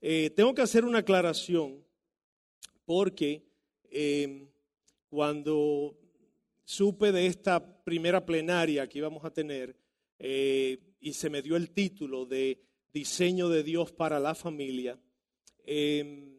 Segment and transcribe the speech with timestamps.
[0.00, 1.84] eh, tengo que hacer una aclaración
[2.84, 3.44] porque
[3.90, 4.48] em,
[5.08, 5.96] cuando
[6.64, 9.76] supe de esta primera plenaria que íbamos a tener
[10.18, 12.62] eh, y se me dio el título de
[12.92, 14.98] Diseño de Dios para la familia,
[15.64, 16.38] em,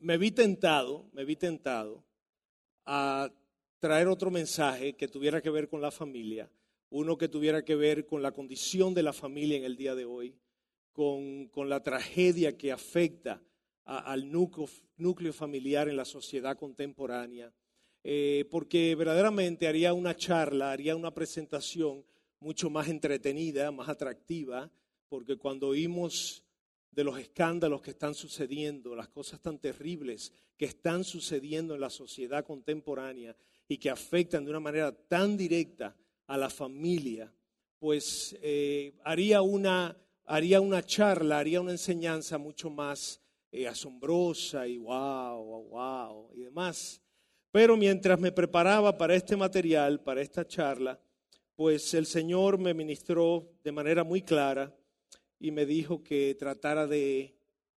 [0.00, 2.04] me vi tentado, me vi tentado
[2.84, 3.32] a
[3.78, 6.50] traer otro mensaje que tuviera que ver con la familia,
[6.90, 10.04] uno que tuviera que ver con la condición de la familia en el día de
[10.04, 10.34] hoy,
[10.92, 13.42] con, la tragedia que afecta
[13.84, 17.52] al núcleo, núcleo, familiar en la sociedad contemporánea,
[18.02, 22.04] eh, porque verdaderamente haría una charla, haría una presentación
[22.38, 24.70] mucho más entretenida, más atractiva,
[25.08, 26.44] porque cuando oímos
[26.90, 31.90] de los escándalos que están sucediendo, las cosas tan terribles que están sucediendo en la
[31.90, 33.36] sociedad contemporánea
[33.68, 37.32] y que afectan de una manera tan directa a la familia,
[37.78, 43.20] pues eh, haría, una, haría una charla, haría una enseñanza mucho más
[43.52, 47.00] eh, asombrosa y wow, wow, wow y demás.
[47.50, 51.00] Pero mientras me preparaba para este material, para esta charla,
[51.56, 54.74] pues el Señor me ministró de manera muy clara
[55.38, 57.34] y me dijo que tratara de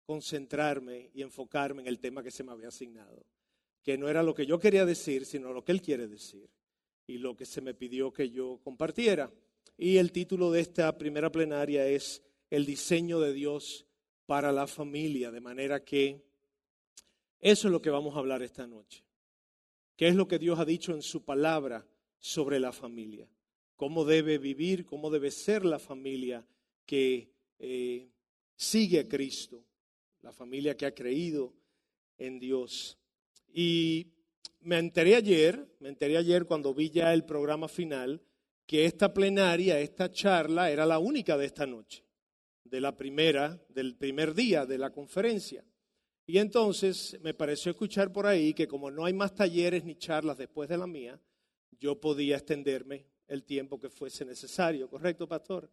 [0.05, 3.25] concentrarme y enfocarme en el tema que se me había asignado,
[3.81, 6.49] que no era lo que yo quería decir, sino lo que Él quiere decir
[7.07, 9.31] y lo que se me pidió que yo compartiera.
[9.77, 12.21] Y el título de esta primera plenaria es
[12.51, 13.87] El diseño de Dios
[14.27, 16.21] para la familia, de manera que
[17.39, 19.03] eso es lo que vamos a hablar esta noche.
[19.95, 21.87] ¿Qué es lo que Dios ha dicho en su palabra
[22.19, 23.27] sobre la familia?
[23.75, 26.45] ¿Cómo debe vivir, cómo debe ser la familia
[26.85, 28.09] que eh,
[28.55, 29.63] sigue a Cristo,
[30.21, 31.53] la familia que ha creído
[32.17, 32.97] en Dios.
[33.53, 34.07] Y
[34.61, 38.21] me enteré ayer, me enteré ayer cuando vi ya el programa final,
[38.65, 42.03] que esta plenaria, esta charla era la única de esta noche,
[42.71, 45.63] de la primera, del primer día de la conferencia.
[46.25, 50.37] Y entonces me pareció escuchar por ahí que como no hay más talleres ni charlas
[50.37, 51.19] después de la mía,
[51.79, 55.69] yo podía extenderme el tiempo que fuese necesario, ¿correcto, pastor?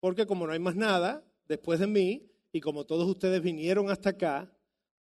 [0.00, 4.10] porque como no hay más nada después de mí y como todos ustedes vinieron hasta
[4.10, 4.52] acá,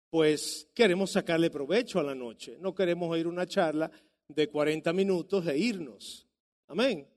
[0.10, 2.58] pues queremos sacarle provecho a la noche.
[2.60, 3.90] No queremos oír una charla
[4.28, 6.28] de 40 minutos e irnos.
[6.68, 7.08] Amén.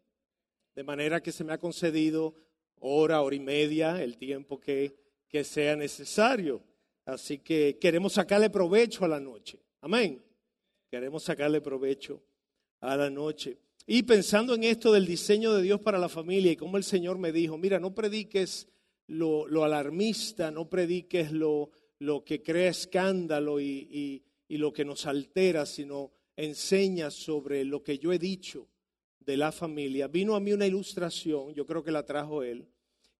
[0.74, 2.34] De manera que se me ha concedido
[2.80, 4.94] hora, hora y media, el tiempo que,
[5.28, 6.62] que sea necesario.
[7.04, 9.60] Así que queremos sacarle provecho a la noche.
[9.80, 10.22] Amén.
[10.90, 12.22] Queremos sacarle provecho
[12.80, 13.58] a la noche.
[13.86, 17.18] Y pensando en esto del diseño de Dios para la familia y como el Señor
[17.18, 18.68] me dijo, mira, no prediques
[19.06, 25.66] lo, alarmista, no prediques lo, lo, que crea escándalo y, y lo que nos altera,
[25.66, 28.68] sino enseña sobre lo que yo he dicho
[29.24, 30.08] de la familia.
[30.08, 32.68] Vino a mí una ilustración, yo creo que la trajo él,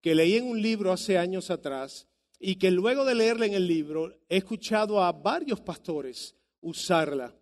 [0.00, 2.06] que leí en un libro hace años atrás
[2.38, 7.34] y que luego de leerla en el libro he escuchado a varios pastores usarla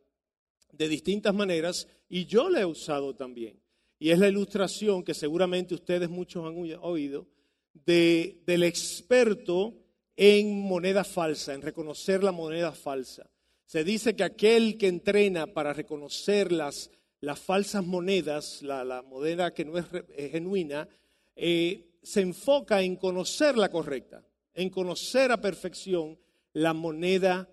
[0.72, 3.60] de distintas maneras y yo la he usado también.
[3.98, 7.26] Y es la ilustración que seguramente ustedes muchos han oído
[7.72, 9.74] de, del experto
[10.16, 13.30] en moneda falsa, en reconocer la moneda falsa.
[13.64, 16.90] Se dice que aquel que entrena para reconocer las,
[17.22, 19.86] las falsas monedas, la, moneda que no es,
[20.32, 20.88] genuina,
[21.36, 26.18] eh, se enfoca en conocer la correcta, en conocer a perfección
[26.52, 27.48] la moneda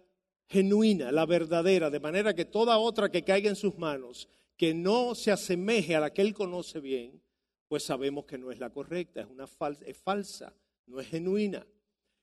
[0.48, 5.14] genuina, la verdadera, de manera que toda otra que caiga en sus manos, que no
[5.14, 7.22] se asemeje a la que él conoce bien,
[7.68, 10.52] pues sabemos que no es la correcta, es, una falsa, es falsa,
[10.88, 11.66] no es genuina.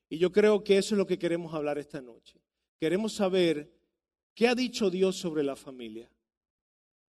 [0.09, 2.41] Y yo creo que eso es lo que queremos hablar esta noche.
[2.81, 3.73] Queremos saber
[4.34, 6.11] qué ha dicho Dios sobre la familia.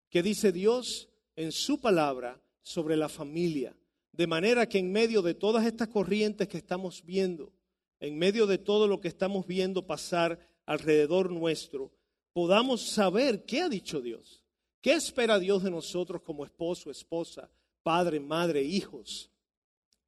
[0.10, 3.76] ¿Qué dice Dios en su palabra sobre la familia?
[4.14, 7.54] De manera que en medio de todas estas corrientes que estamos viendo,
[8.00, 11.92] en medio de todo lo que estamos viendo pasar alrededor nuestro,
[12.32, 14.44] podamos saber qué ha dicho Dios.
[14.82, 17.50] ¿Qué espera Dios de nosotros como esposo, esposa,
[17.84, 19.30] padre, madre, hijos?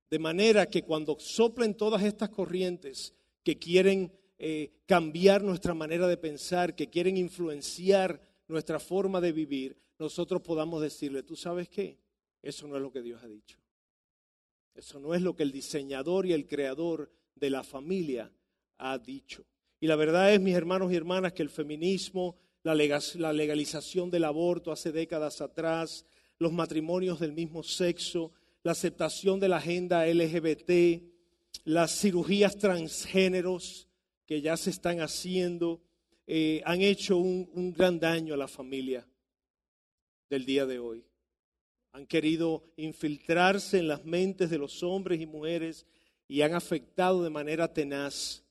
[0.10, 3.14] De manera que cuando soplen todas estas corrientes
[3.44, 9.78] que quieren eh, cambiar nuestra manera de pensar, que quieren influenciar nuestra forma de vivir,
[10.00, 12.00] nosotros podamos decirle, ¿tú sabes qué?
[12.42, 13.60] Eso no es lo que Dios ha dicho.
[14.74, 18.32] Eso no es lo que el diseñador y el creador de la familia
[18.78, 19.46] ha dicho.
[19.82, 24.72] Y la verdad es, mis hermanos y hermanas, que el feminismo, la legalización del aborto
[24.72, 26.06] hace décadas atrás,
[26.38, 28.32] los matrimonios del mismo sexo,
[28.64, 31.04] la aceptación de la agenda LGBT,
[31.66, 33.90] las cirugías transgéneros
[34.26, 35.82] que ya se están haciendo,
[36.26, 39.09] eh, han hecho un, un gran daño a la familia
[40.30, 41.06] del día de hoy.
[41.92, 45.86] Han querido infiltrarse en las mentes de los hombres y mujeres
[46.28, 48.44] y han afectado de manera tenaz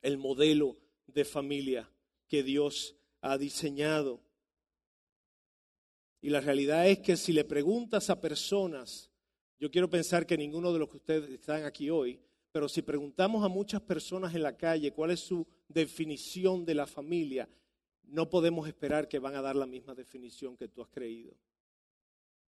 [0.00, 0.76] el modelo
[1.06, 1.90] de familia
[2.28, 4.22] que Dios ha diseñado.
[6.22, 9.10] Y la realidad es que si le preguntas a personas,
[9.58, 12.18] yo quiero pensar que ninguno de los que ustedes están aquí hoy,
[12.50, 16.86] pero si preguntamos a muchas personas en la calle cuál es su definición de la
[16.86, 17.48] familia,
[18.06, 21.34] no podemos esperar que van a dar la misma definición que tú has creído.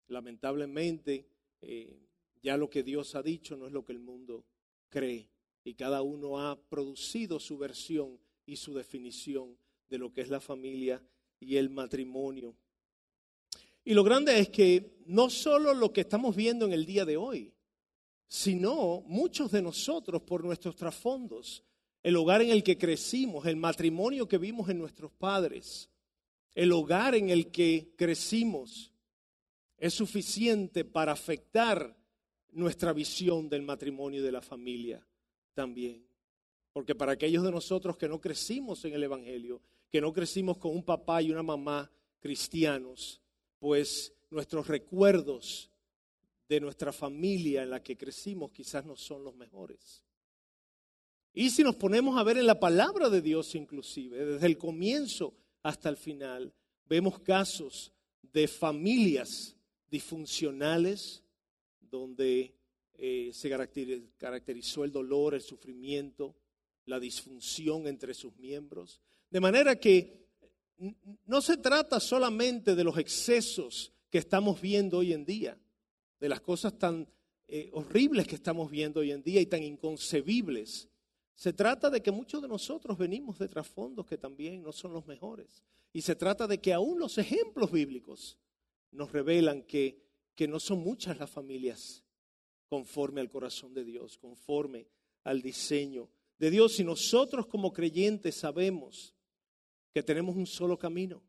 [0.09, 1.27] Lamentablemente,
[1.61, 1.99] eh,
[2.43, 4.45] ya lo que Dios ha dicho no es lo que el mundo
[4.89, 5.29] cree
[5.65, 9.57] y cada uno ha producido su versión y su definición
[9.89, 11.03] de lo que es la familia
[11.41, 12.55] y el matrimonio.
[13.85, 17.17] Y lo grande es que no solo lo que estamos viendo en el día de
[17.17, 17.53] hoy,
[18.27, 21.63] sino muchos de nosotros por nuestros trasfondos,
[22.05, 25.89] el hogar en el que crecimos, el matrimonio que vimos en nuestros padres,
[26.55, 28.93] el hogar en el que crecimos,
[29.79, 31.97] es suficiente para afectar
[32.53, 35.05] nuestra visión del matrimonio y de la familia
[35.55, 36.07] también.
[36.75, 40.73] Porque para aquellos de nosotros que no crecimos en el Evangelio, que no crecimos con
[40.73, 41.91] un papá y una mamá
[42.21, 43.23] cristianos,
[43.59, 45.71] pues nuestros recuerdos
[46.51, 50.04] de nuestra familia en la que crecimos quizás no son los mejores.
[51.35, 55.35] Y si nos ponemos a ver en la palabra de Dios inclusive, desde el comienzo
[55.65, 56.55] hasta el final,
[56.89, 57.93] vemos casos
[58.33, 59.57] de familias
[59.91, 61.25] disfuncionales
[61.81, 62.55] donde
[62.97, 63.51] eh, se
[64.17, 66.37] caracterizó el dolor, el sufrimiento,
[66.87, 69.01] la disfunción entre sus miembros.
[69.29, 70.29] De manera que
[71.27, 75.59] no se trata solamente de los excesos que estamos viendo hoy en día,
[76.21, 77.09] de las cosas tan
[77.49, 80.89] eh, horribles que estamos viendo hoy en día y tan inconcebibles.
[81.35, 85.07] Se trata de que muchos de nosotros venimos de trasfondos que también no son los
[85.07, 85.65] mejores.
[85.93, 88.39] Y se trata de que aún los ejemplos bíblicos
[88.93, 90.01] nos revelan que,
[90.35, 92.05] que no son muchas las familias
[92.69, 94.87] conforme al corazón de Dios, conforme
[95.25, 96.09] al diseño
[96.39, 96.79] de Dios.
[96.81, 99.15] Y nosotros como creyentes sabemos
[99.93, 101.23] que tenemos un solo camino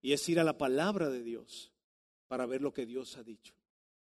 [0.00, 1.72] y es ir a la palabra de Dios
[2.28, 3.54] para ver lo que Dios ha dicho.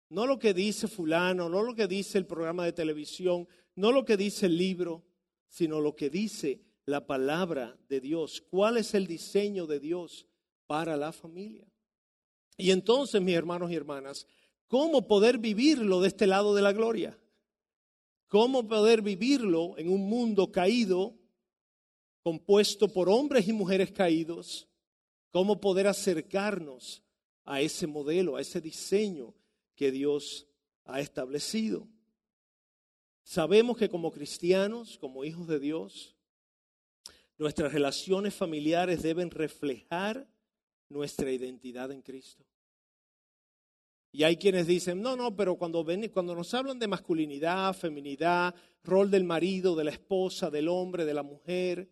[0.09, 4.05] No lo que dice fulano, no lo que dice el programa de televisión, no lo
[4.05, 5.03] que dice el libro,
[5.47, 8.41] sino lo que dice la palabra de Dios.
[8.41, 10.27] ¿Cuál es el diseño de Dios
[10.67, 11.67] para la familia?
[12.57, 14.27] Y entonces, mis hermanos y hermanas,
[14.67, 17.17] ¿cómo poder vivirlo de este lado de la gloria?
[18.27, 21.15] ¿Cómo poder vivirlo en un mundo caído,
[22.23, 24.67] compuesto por hombres y mujeres caídos?
[25.31, 27.03] ¿Cómo poder acercarnos
[27.43, 29.35] a ese modelo, a ese diseño
[29.75, 30.47] que Dios
[30.85, 31.87] ha establecido?
[33.23, 36.15] Sabemos que como cristianos, como hijos de Dios,
[37.37, 40.27] nuestras relaciones familiares deben reflejar
[40.89, 42.45] nuestra identidad en Cristo.
[44.11, 48.53] Y hay quienes dicen, no, no, pero cuando, ven, cuando nos hablan de masculinidad, feminidad,
[48.83, 51.89] rol del marido, de la esposa, del hombre, de la mujer,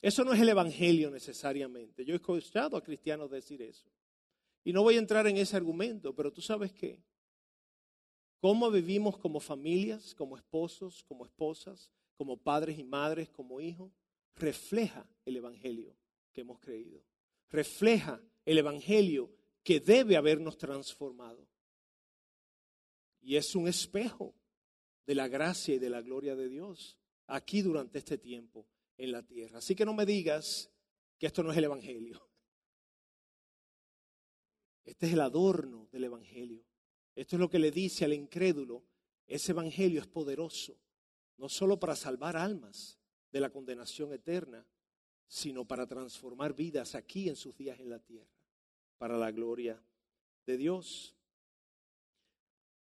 [0.00, 2.06] eso no es el Evangelio necesariamente.
[2.06, 3.86] Yo he escuchado a cristianos decir eso.
[4.64, 7.02] Y no voy a entrar en ese argumento, pero tú sabes qué.
[8.40, 13.92] Cómo vivimos como familias, como esposos, como esposas, como padres y madres, como hijos,
[14.34, 15.94] refleja el Evangelio
[16.32, 17.04] que hemos creído.
[17.50, 19.30] Refleja el Evangelio
[19.62, 21.46] que debe habernos transformado.
[23.20, 24.34] Y es un espejo
[25.06, 28.66] de la gracia y de la gloria de Dios aquí durante este tiempo
[28.96, 29.58] en la tierra.
[29.58, 30.70] Así que no me digas
[31.18, 32.26] que esto no es el Evangelio.
[34.84, 36.69] Este es el adorno del Evangelio.
[37.14, 38.82] Esto es lo que le dice al incrédulo.
[39.26, 40.76] Ese evangelio es poderoso,
[41.36, 42.98] no solo para salvar almas
[43.30, 44.66] de la condenación eterna,
[45.28, 48.34] sino para transformar vidas aquí en sus días en la tierra,
[48.98, 49.80] para la gloria
[50.46, 51.14] de Dios.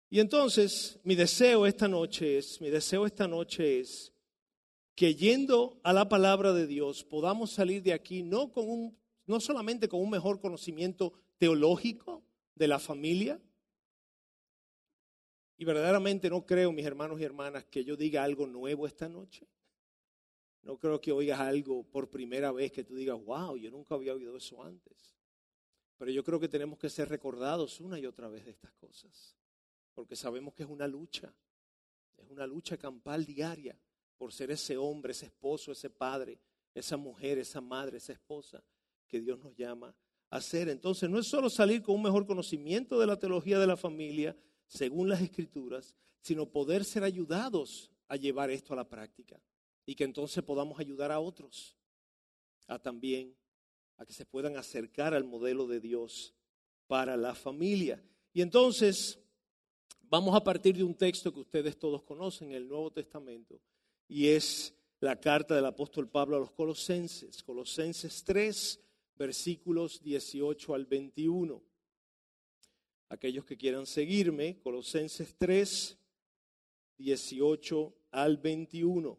[0.09, 4.13] Y entonces, mi deseo esta noche es, mi deseo esta noche es
[4.95, 9.41] que yendo a la palabra de Dios podamos salir de aquí no con un no
[9.41, 13.41] solamente con un mejor conocimiento teológico de la familia,
[15.59, 19.47] y verdaderamente no creo, mis hermanos y hermanas, que yo diga algo nuevo esta noche.
[20.63, 24.13] No creo que oigas algo por primera vez que tú digas, wow, yo nunca había
[24.13, 25.17] oído eso antes.
[25.97, 29.37] Pero yo creo que tenemos que ser recordados una y otra vez de estas cosas.
[29.95, 31.33] Porque sabemos que es una lucha.
[32.19, 33.79] Es una lucha campal diaria
[34.19, 36.39] por ser ese hombre, ese esposo, ese padre,
[36.75, 38.63] esa mujer, esa madre, esa esposa
[39.07, 39.95] que Dios nos llama
[40.31, 40.69] a ser.
[40.69, 44.37] Entonces no es solo salir con un mejor conocimiento de la teología de la familia,
[44.67, 49.41] según las escrituras, sino poder ser ayudados a llevar esto a la práctica
[49.85, 51.77] y que entonces podamos ayudar a otros
[52.67, 53.37] a también
[53.97, 56.35] a que se puedan acercar al modelo de Dios
[56.87, 58.03] para la familia.
[58.33, 59.19] Y entonces
[60.03, 63.61] vamos a partir de un texto que ustedes todos conocen, el Nuevo Testamento,
[64.09, 68.81] y es la carta del apóstol Pablo a los colosenses, Colosenses 3,
[69.17, 71.63] versículos 18 al 21.
[73.09, 75.97] Aquellos que quieran seguirme, Colosenses 3,
[76.99, 79.19] 18 al 21.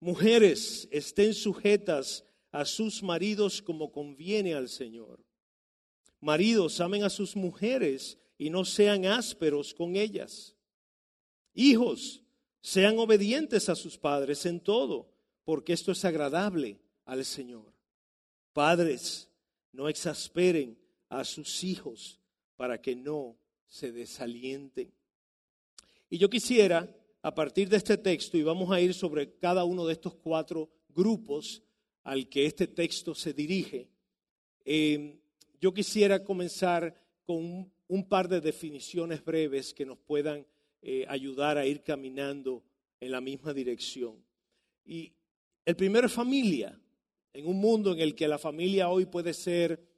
[0.00, 5.24] Mujeres, estén sujetas a sus maridos como conviene al Señor.
[6.20, 10.56] Maridos, amen a sus mujeres y no sean ásperos con ellas.
[11.54, 12.22] Hijos,
[12.60, 15.10] sean obedientes a sus padres en todo,
[15.44, 17.72] porque esto es agradable al Señor.
[18.52, 19.28] Padres,
[19.72, 20.78] no exasperen
[21.18, 22.20] a sus hijos
[22.56, 24.92] para que no se desalienten.
[26.10, 26.88] Y yo quisiera,
[27.22, 30.70] a partir de este texto, y vamos a ir sobre cada uno de estos cuatro
[30.88, 31.62] grupos
[32.02, 33.88] al que este texto se dirige,
[34.64, 35.18] eh,
[35.60, 36.94] yo quisiera comenzar
[37.24, 40.46] con un, par de definiciones breves que nos puedan
[40.82, 42.62] eh, ayudar a ir caminando
[43.00, 44.22] en la misma dirección.
[44.84, 45.12] Y
[45.64, 46.78] el primero es familia,
[47.32, 49.93] en un mundo en el que la familia hoy puede ser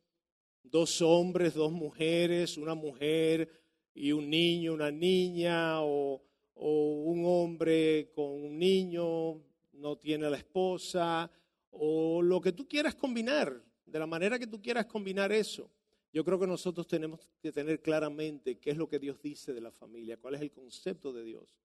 [0.71, 3.51] dos hombres, dos mujeres, una mujer
[3.95, 6.23] y un niño, una niña, o,
[6.59, 9.43] un hombre con un niño,
[9.73, 11.31] no tiene la esposa,
[11.71, 15.71] o lo que tú quieras combinar, de la manera que tú quieras combinar eso.
[16.13, 19.61] Yo creo que nosotros tenemos que tener claramente qué es lo que Dios dice de
[19.61, 21.59] la familia, cuál es el concepto de Dios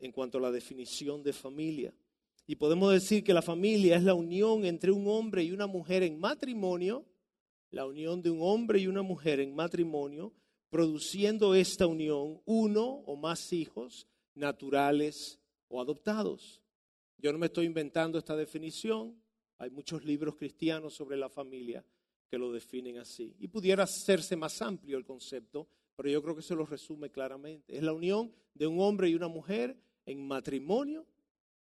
[0.00, 1.94] en cuanto a la definición de familia.
[2.46, 6.02] Y podemos decir que la familia es la unión entre un hombre y una mujer
[6.02, 7.04] en matrimonio,
[7.70, 10.32] la unión de un hombre y una mujer en matrimonio,
[10.70, 16.62] produciendo esta unión uno o más hijos naturales o adoptados.
[17.18, 19.20] Yo no me estoy inventando esta definición,
[19.58, 21.84] hay muchos libros cristianos sobre la familia
[22.28, 23.34] que lo definen así.
[23.38, 27.76] Y pudiera hacerse más amplio el concepto, pero yo creo que se lo resume claramente.
[27.76, 31.06] Es la unión de un hombre y una mujer en matrimonio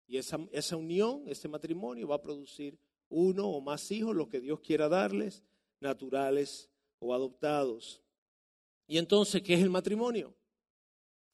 [0.07, 2.79] y esa, esa unión, ese matrimonio va a producir
[3.11, 5.43] uno o más hijos, lo que Dios quiera darles,
[5.81, 6.69] naturales
[6.99, 8.03] o adoptados.
[8.87, 10.35] Y entonces, ¿qué es el matrimonio?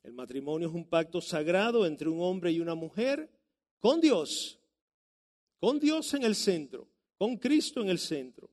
[0.03, 3.31] El matrimonio es un pacto sagrado entre un hombre y una mujer
[3.81, 4.61] con Dios,
[5.59, 8.51] con Dios en el centro, con Cristo en el centro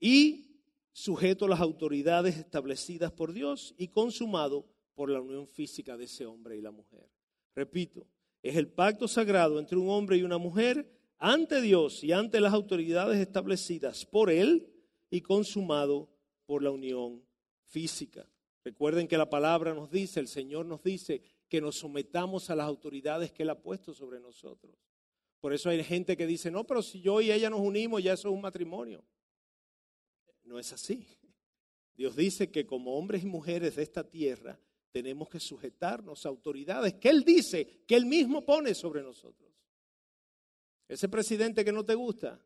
[0.00, 0.46] y
[0.92, 6.26] sujeto a las autoridades establecidas por Dios y consumado por la unión física de ese
[6.26, 7.08] hombre y la mujer.
[7.54, 8.06] Repito,
[8.42, 12.52] es el pacto sagrado entre un hombre y una mujer ante Dios y ante las
[12.52, 14.72] autoridades establecidas por Él
[15.10, 16.10] y consumado
[16.46, 17.24] por la unión
[17.66, 18.28] física.
[18.64, 22.66] Recuerden que la palabra nos dice, el Señor nos dice que nos sometamos a las
[22.66, 24.74] autoridades que Él ha puesto sobre nosotros.
[25.40, 28.14] Por eso hay gente que dice, no, pero si yo y ella nos unimos, ya
[28.14, 29.04] eso es un matrimonio.
[30.42, 31.06] No es así.
[31.94, 34.58] Dios dice que como hombres y mujeres de esta tierra
[34.90, 39.45] tenemos que sujetarnos a autoridades que Él dice que Él mismo pone sobre nosotros.
[40.88, 42.40] Ese presidente que no te gusta,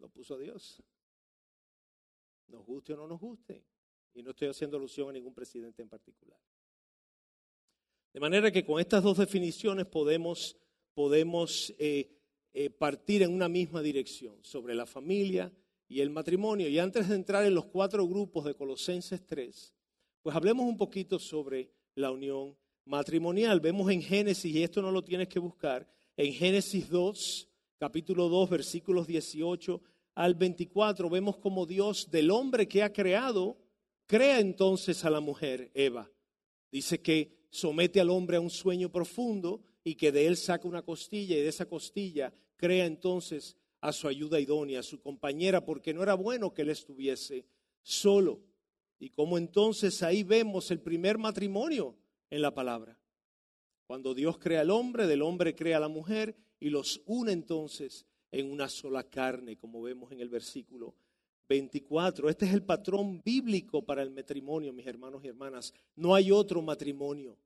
[0.00, 0.82] lo puso Dios.
[2.48, 3.64] Nos guste o no nos guste.
[4.14, 6.38] Y no estoy haciendo alusión a ningún presidente en particular.
[8.12, 10.56] De manera que con estas dos definiciones podemos
[10.94, 12.10] podemos eh,
[12.52, 15.52] eh, partir en una misma dirección sobre la familia
[15.88, 16.68] y el matrimonio.
[16.68, 19.74] Y antes de entrar en los cuatro grupos de Colosenses 3,
[20.22, 23.60] pues hablemos un poquito sobre la unión matrimonial.
[23.60, 27.48] Vemos en Génesis, y esto no lo tienes que buscar, en Génesis 2,
[27.82, 29.82] capítulo 2, versículos 18
[30.14, 33.58] al 24, vemos como Dios del hombre que ha creado,
[34.06, 36.08] crea entonces a la mujer, Eva.
[36.70, 40.82] Dice que somete al hombre a un sueño profundo y que de él saca una
[40.82, 45.92] costilla y de esa costilla crea entonces a su ayuda idónea, a su compañera, porque
[45.92, 47.46] no era bueno que él estuviese
[47.82, 48.44] solo.
[49.00, 51.96] Y como entonces ahí vemos el primer matrimonio
[52.30, 52.96] en la palabra.
[53.88, 58.06] Cuando Dios crea al hombre, del hombre crea a la mujer y los une entonces
[58.30, 60.94] en una sola carne, como vemos en el versículo
[61.48, 62.28] 24.
[62.28, 65.74] Este es el patrón bíblico para el matrimonio, mis hermanos y hermanas.
[65.96, 67.36] No hay otro matrimonio.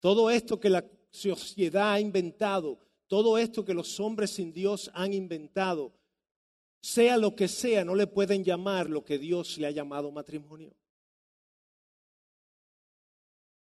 [0.00, 5.12] Todo esto que la sociedad ha inventado, todo esto que los hombres sin Dios han
[5.12, 5.92] inventado,
[6.80, 10.74] sea lo que sea, no le pueden llamar lo que Dios le ha llamado matrimonio.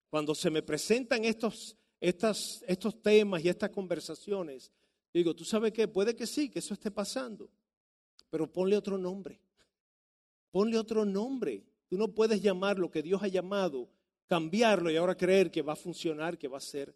[0.09, 4.73] Cuando se me presentan estos, estos temas y estas conversaciones,
[5.12, 5.88] digo, ¿tú sabes qué?
[5.88, 7.50] Puede que sí, que eso esté pasando,
[8.31, 9.40] pero ponle otro nombre.
[10.50, 11.64] Ponle otro nombre.
[11.88, 13.88] Tú no puedes llamar lo que Dios ha llamado
[14.26, 16.95] cambiarlo y ahora creer que va a funcionar, que va a ser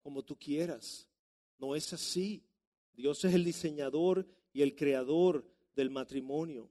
[0.00, 1.08] como tú quieras.
[1.58, 2.44] No es así.
[2.92, 6.70] Dios es el diseñador y el creador del matrimonio.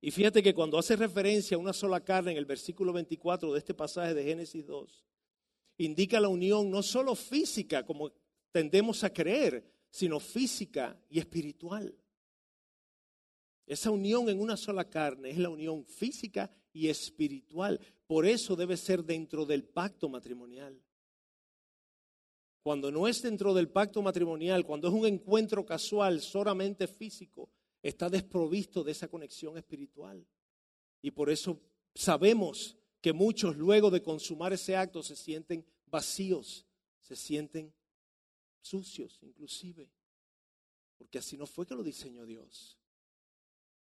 [0.00, 3.58] Y fíjate que cuando hace referencia a una sola carne en el versículo 24 de
[3.58, 5.04] este pasaje de Génesis 2,
[5.84, 8.12] indica la unión no solo física, como
[8.52, 11.96] tendemos a creer, sino física y espiritual.
[13.66, 17.80] Esa unión en una sola carne es la unión física y espiritual.
[18.06, 20.80] Por eso debe ser dentro del pacto matrimonial.
[22.62, 27.48] Cuando no es dentro del pacto matrimonial, cuando es un encuentro casual, solamente físico,
[27.82, 30.26] está desprovisto de esa conexión espiritual.
[31.00, 31.58] Y por eso
[31.94, 36.66] sabemos que muchos luego de consumar ese acto se sienten vacíos,
[37.00, 37.72] se sienten
[38.60, 39.90] sucios inclusive,
[40.98, 42.78] porque así no fue que lo diseñó Dios.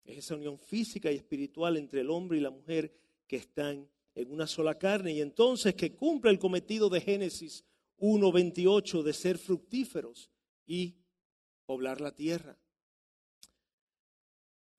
[0.05, 2.93] Es esa unión física y espiritual entre el hombre y la mujer
[3.27, 7.63] que están en una sola carne y entonces que cumple el cometido de Génesis
[7.99, 10.31] 1.28 de ser fructíferos
[10.65, 10.95] y
[11.65, 12.57] poblar la tierra.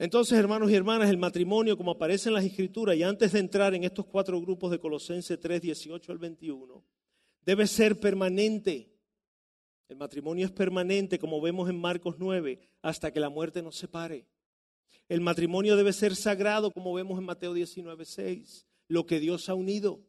[0.00, 3.74] Entonces, hermanos y hermanas, el matrimonio, como aparece en las Escrituras, y antes de entrar
[3.74, 6.82] en estos cuatro grupos de Colosenses 3, 18 al 21,
[7.44, 8.90] debe ser permanente.
[9.90, 14.26] El matrimonio es permanente, como vemos en Marcos 9, hasta que la muerte nos separe.
[15.06, 18.66] El matrimonio debe ser sagrado, como vemos en Mateo 19, 6.
[18.88, 20.00] Lo que Dios ha unido.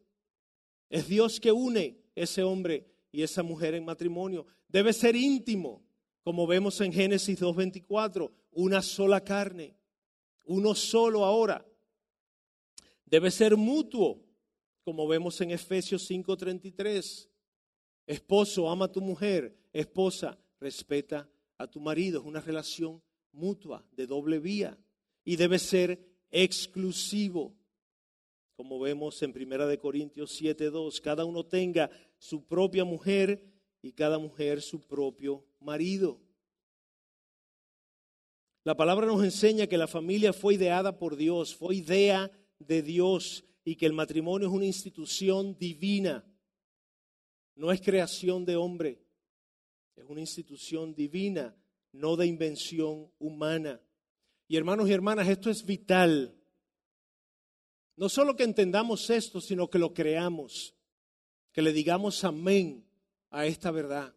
[0.89, 4.45] Es Dios que une ese hombre y esa mujer en matrimonio.
[4.69, 5.83] Debe ser íntimo,
[6.23, 9.80] como vemos en Génesis 2.24, una sola carne
[10.45, 11.65] uno solo ahora.
[13.05, 14.23] Debe ser mutuo,
[14.83, 17.29] como vemos en Efesios 5:33.
[18.07, 19.55] Esposo, ama a tu mujer.
[19.73, 22.21] Esposa, respeta a tu marido.
[22.21, 24.77] Es una relación mutua, de doble vía.
[25.23, 25.99] Y debe ser
[26.31, 27.53] exclusivo,
[28.55, 31.01] como vemos en Primera de Corintios 7:2.
[31.01, 33.43] Cada uno tenga su propia mujer
[33.81, 36.19] y cada mujer su propio marido.
[38.63, 43.43] La palabra nos enseña que la familia fue ideada por Dios, fue idea de Dios
[43.63, 46.23] y que el matrimonio es una institución divina.
[47.55, 49.01] No es creación de hombre,
[49.95, 51.55] es una institución divina,
[51.91, 53.81] no de invención humana.
[54.47, 56.35] Y hermanos y hermanas, esto es vital.
[57.95, 60.75] No solo que entendamos esto, sino que lo creamos,
[61.51, 62.85] que le digamos amén
[63.31, 64.15] a esta verdad.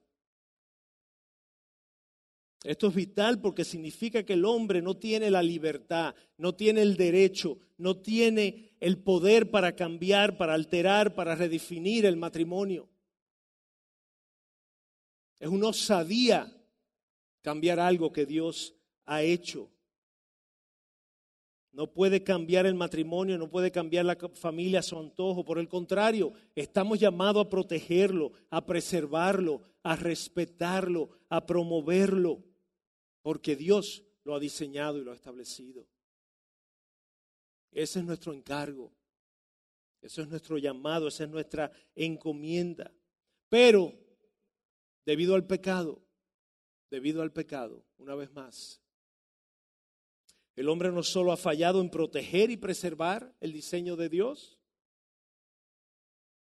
[2.64, 6.96] Esto es vital porque significa que el hombre no tiene la libertad, no tiene el
[6.96, 12.88] derecho, no tiene el poder para cambiar, para alterar, para redefinir el matrimonio.
[15.38, 16.50] Es una osadía
[17.42, 18.74] cambiar algo que Dios
[19.04, 19.70] ha hecho.
[21.70, 25.44] No puede cambiar el matrimonio, no puede cambiar la familia a su antojo.
[25.44, 32.53] Por el contrario, estamos llamados a protegerlo, a preservarlo, a respetarlo, a promoverlo
[33.24, 35.88] porque Dios lo ha diseñado y lo ha establecido.
[37.72, 38.92] Ese es nuestro encargo,
[40.02, 42.92] eso es nuestro llamado, esa es nuestra encomienda.
[43.48, 43.94] Pero,
[45.06, 46.02] debido al pecado,
[46.90, 48.82] debido al pecado, una vez más,
[50.54, 54.58] el hombre no solo ha fallado en proteger y preservar el diseño de Dios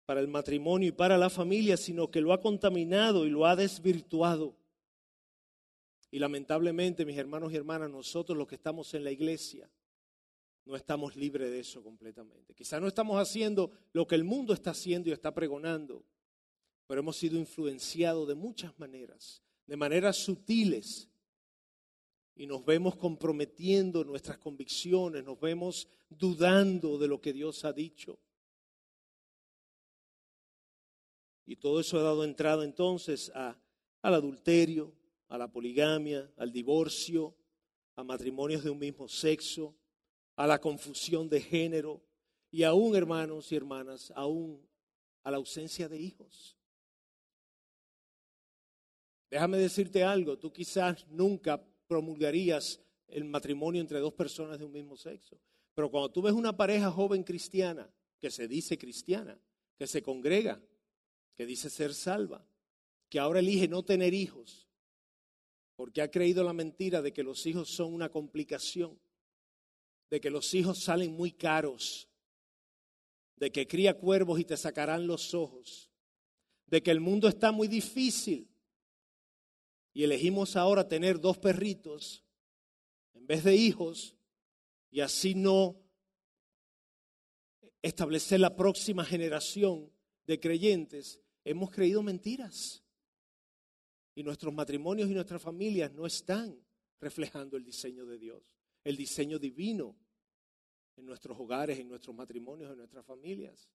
[0.05, 3.57] para el matrimonio y para la familia, sino que lo ha contaminado y lo ha
[3.57, 4.55] desvirtuado.
[6.17, 9.71] Y lamentablemente, mis hermanos y hermanas, nosotros los que estamos en la iglesia,
[10.65, 12.55] no estamos libres de eso completamente.
[12.55, 16.07] Quizás no estamos haciendo lo que el mundo está haciendo y está pregonando,
[16.87, 21.11] pero hemos sido influenciados de muchas maneras, de maneras sutiles,
[22.35, 28.19] y nos vemos comprometiendo nuestras convicciones, nos vemos dudando de lo que Dios ha dicho.
[31.45, 33.61] Y todo eso ha dado entrada entonces a,
[34.01, 34.95] al adulterio,
[35.29, 37.37] a la poligamia, al divorcio,
[37.97, 39.75] a matrimonios de un mismo sexo,
[40.37, 42.03] a la confusión de género
[42.51, 44.67] y aún, hermanos y hermanas, aún
[45.23, 46.57] a la ausencia de hijos.
[49.31, 54.97] Déjame decirte algo, tú quizás nunca promulgarías el matrimonio entre dos personas de un mismo
[54.97, 55.41] sexo,
[55.75, 59.39] pero cuando tú ves una pareja joven cristiana, que se dice cristiana,
[59.77, 60.61] que se congrega,
[61.35, 62.47] que dice ser salva,
[63.09, 64.66] que ahora elige no tener hijos,
[65.77, 68.99] porque ha creído la mentira de que los hijos son una complicación,
[70.11, 72.09] de que los hijos salen muy caros,
[73.37, 75.91] de que cría cuervos y te sacarán los ojos,
[76.67, 78.49] de que el mundo está muy difícil
[79.93, 82.25] y elegimos ahora tener dos perritos
[83.15, 84.17] en vez de hijos
[84.91, 85.77] y así no
[87.83, 89.93] establecer la próxima generación
[90.27, 92.86] de creyentes, hemos creído mentiras.
[94.17, 96.59] Y nuestros matrimonios y nuestras familias no están
[96.99, 98.43] reflejando el diseño de Dios,
[98.83, 99.97] el diseño divino
[100.97, 103.69] en nuestros hogares, en nuestros matrimonios, en nuestras familias.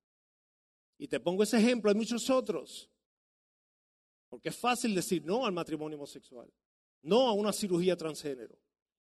[0.97, 2.89] Y te pongo ese ejemplo, hay muchos otros.
[4.29, 6.51] Porque es fácil decir no al matrimonio homosexual,
[7.03, 8.57] no a una cirugía transgénero.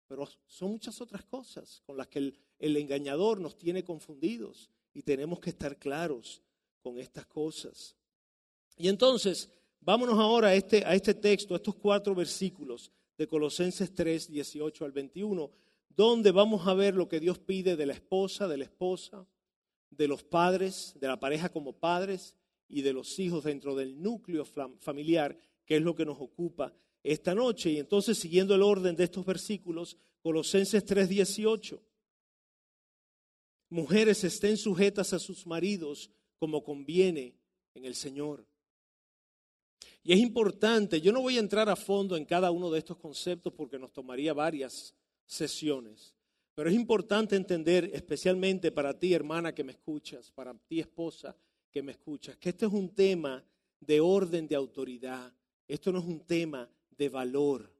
[0.08, 5.04] Pero son muchas otras cosas con las que el, el engañador nos tiene confundidos y
[5.04, 6.42] tenemos que estar claros
[6.82, 7.96] con estas cosas.
[8.78, 13.94] Y entonces, vámonos ahora a este, a este texto, a estos cuatro versículos de Colosenses
[13.94, 15.52] 3, 18 al 21,
[15.90, 19.26] donde vamos a ver lo que Dios pide de la esposa, de la esposa,
[19.90, 22.36] de los padres, de la pareja como padres
[22.70, 24.46] y de los hijos dentro del núcleo
[24.80, 27.72] familiar, que es lo que nos ocupa esta noche.
[27.72, 31.82] Y entonces, siguiendo el orden de estos versículos, Colosenses 3, 18.
[33.70, 37.36] Mujeres estén sujetas a sus maridos como conviene
[37.74, 38.46] en el Señor.
[40.04, 42.98] Y es importante, yo no voy a entrar a fondo en cada uno de estos
[42.98, 46.14] conceptos porque nos tomaría varias sesiones,
[46.56, 51.36] pero es importante entender, especialmente para ti hermana que me escuchas, para ti esposa
[51.70, 53.44] que me escuchas, que este es un tema
[53.80, 55.34] de orden de autoridad,
[55.68, 57.78] esto no es un tema de valor.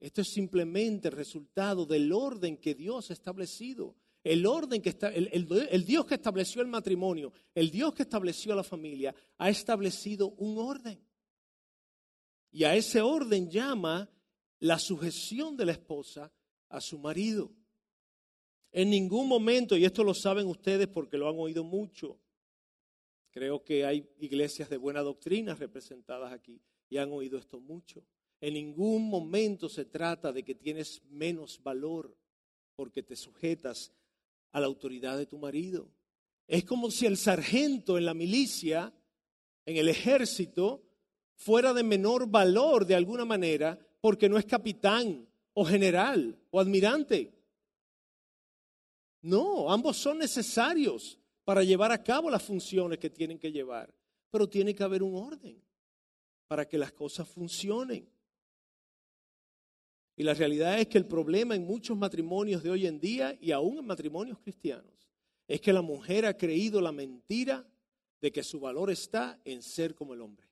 [0.00, 3.94] Esto es simplemente el resultado del orden que Dios ha establecido.
[4.22, 8.62] El orden que está, el, Dios que estableció el matrimonio, el Dios que estableció la
[8.62, 11.02] familia, ha establecido un orden.
[12.50, 14.10] Y a ese orden llama
[14.58, 16.30] la sujeción de la esposa
[16.68, 17.50] a su marido.
[18.72, 22.20] En ningún momento, y esto lo saben ustedes porque lo han oído mucho,
[23.30, 28.04] creo que hay iglesias de buena doctrina representadas aquí y han oído esto mucho.
[28.40, 32.16] En ningún momento se trata de que tienes menos valor
[32.74, 33.92] porque te sujetas
[34.52, 35.88] a la autoridad de tu marido.
[36.46, 38.92] Es como si el sargento en la milicia,
[39.64, 40.82] en el ejército,
[41.36, 47.32] fuera de menor valor de alguna manera porque no es capitán o general o admirante.
[49.22, 53.94] No, ambos son necesarios para llevar a cabo las funciones que tienen que llevar,
[54.30, 55.62] pero tiene que haber un orden
[56.48, 58.08] para que las cosas funcionen.
[60.20, 63.52] Y la realidad es que el problema en muchos matrimonios de hoy en día y
[63.52, 65.08] aún en matrimonios cristianos
[65.48, 67.66] es que la mujer ha creído la mentira
[68.20, 70.46] de que su valor está en ser como el hombre.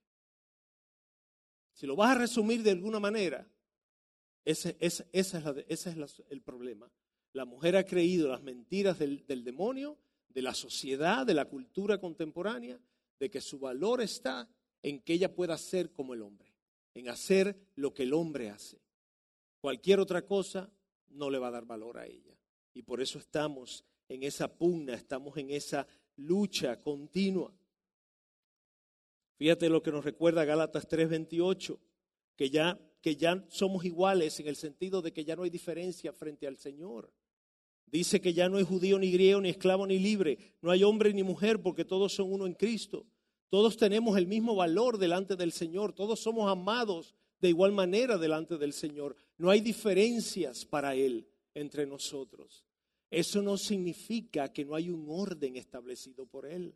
[1.74, 3.46] Si lo vas a resumir de alguna manera,
[4.42, 5.04] ese, es
[6.30, 6.90] el problema.
[7.34, 9.98] La mujer ha creído las mentiras del, del demonio,
[10.30, 12.80] de la sociedad, de la cultura contemporánea,
[13.20, 14.48] de que su valor está
[14.80, 16.54] en que ella pueda ser como el hombre,
[16.94, 18.80] en hacer lo que el hombre hace.
[19.60, 20.70] Cualquier otra cosa
[21.08, 22.36] no le va a dar valor a ella.
[22.74, 27.52] Y por eso estamos en esa pugna, estamos en esa lucha continua.
[29.36, 31.78] Fíjate lo que nos recuerda Gálatas 3:28,
[32.36, 36.12] que ya, que ya somos iguales en el sentido de que ya no hay diferencia
[36.12, 37.12] frente al Señor.
[37.86, 41.14] Dice que ya no hay judío ni griego, ni esclavo ni libre, no hay hombre
[41.14, 43.06] ni mujer, porque todos son uno en Cristo.
[43.48, 48.58] Todos tenemos el mismo valor delante del Señor, todos somos amados de igual manera delante
[48.58, 49.16] del Señor.
[49.38, 52.64] No hay diferencias para Él entre nosotros.
[53.10, 56.74] Eso no significa que no hay un orden establecido por Él,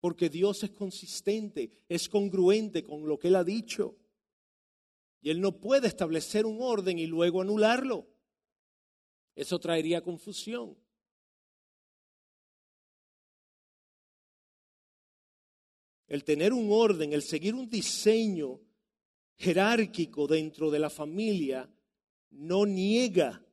[0.00, 3.96] porque Dios es consistente, es congruente con lo que Él ha dicho.
[5.22, 8.06] Y Él no puede establecer un orden y luego anularlo.
[9.34, 10.76] Eso traería confusión.
[16.08, 18.60] El tener un orden, el seguir un diseño
[19.36, 21.70] jerárquico dentro de la familia
[22.30, 23.44] no niega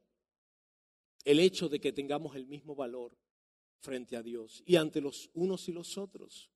[1.26, 3.18] el hecho de que tengamos el mismo valor
[3.80, 6.50] frente a Dios y ante los unos y los otros.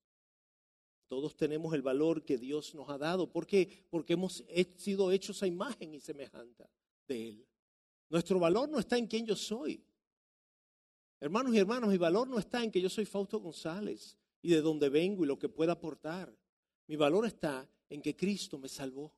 [1.07, 3.29] Todos tenemos el valor que Dios nos ha dado.
[3.29, 3.85] ¿Por qué?
[3.89, 4.45] Porque hemos
[4.77, 6.69] sido hechos a imagen y semejanza
[7.07, 7.47] de Él.
[8.09, 9.83] Nuestro valor no está en quién yo soy.
[11.19, 14.61] Hermanos y hermanos, mi valor no está en que yo soy Fausto González y de
[14.61, 16.33] dónde vengo y lo que pueda aportar.
[16.87, 19.13] Mi valor está en que Cristo me salvó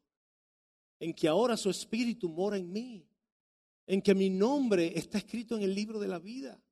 [1.03, 3.05] en que ahora su espíritu mora en mí,
[3.85, 6.63] en que mi nombre está escrito en el libro de la vida,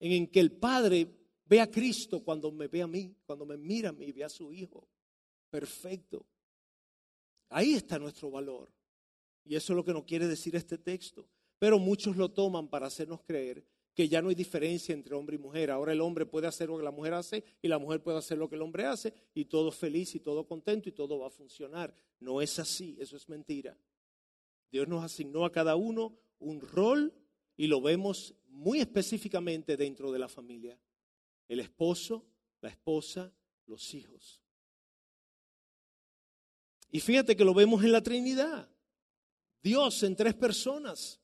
[0.00, 1.06] en que el Padre
[1.44, 4.30] ve a Cristo cuando me ve a mí, cuando me mira a mí ve a
[4.30, 4.88] su Hijo.
[5.50, 6.24] Perfecto.
[7.50, 8.72] Ahí está nuestro valor.
[9.44, 11.28] Y eso es lo que nos quiere decir este texto.
[11.58, 13.62] Pero muchos lo toman para hacernos creer
[13.96, 15.70] que ya no hay diferencia entre hombre y mujer.
[15.70, 18.36] Ahora el hombre puede hacer lo que la mujer hace y la mujer puede hacer
[18.36, 21.30] lo que el hombre hace y todo feliz y todo contento y todo va a
[21.30, 21.94] funcionar.
[22.20, 23.74] No es así, eso es mentira.
[24.70, 27.14] Dios nos asignó a cada uno un rol
[27.56, 30.78] y lo vemos muy específicamente dentro de la familia.
[31.48, 32.26] El esposo,
[32.60, 33.32] la esposa,
[33.64, 34.42] los hijos.
[36.90, 38.68] Y fíjate que lo vemos en la Trinidad.
[39.62, 41.18] Dios en tres personas.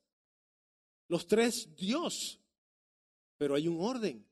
[1.06, 2.41] Los tres Dios
[3.42, 4.24] pero hay un orden.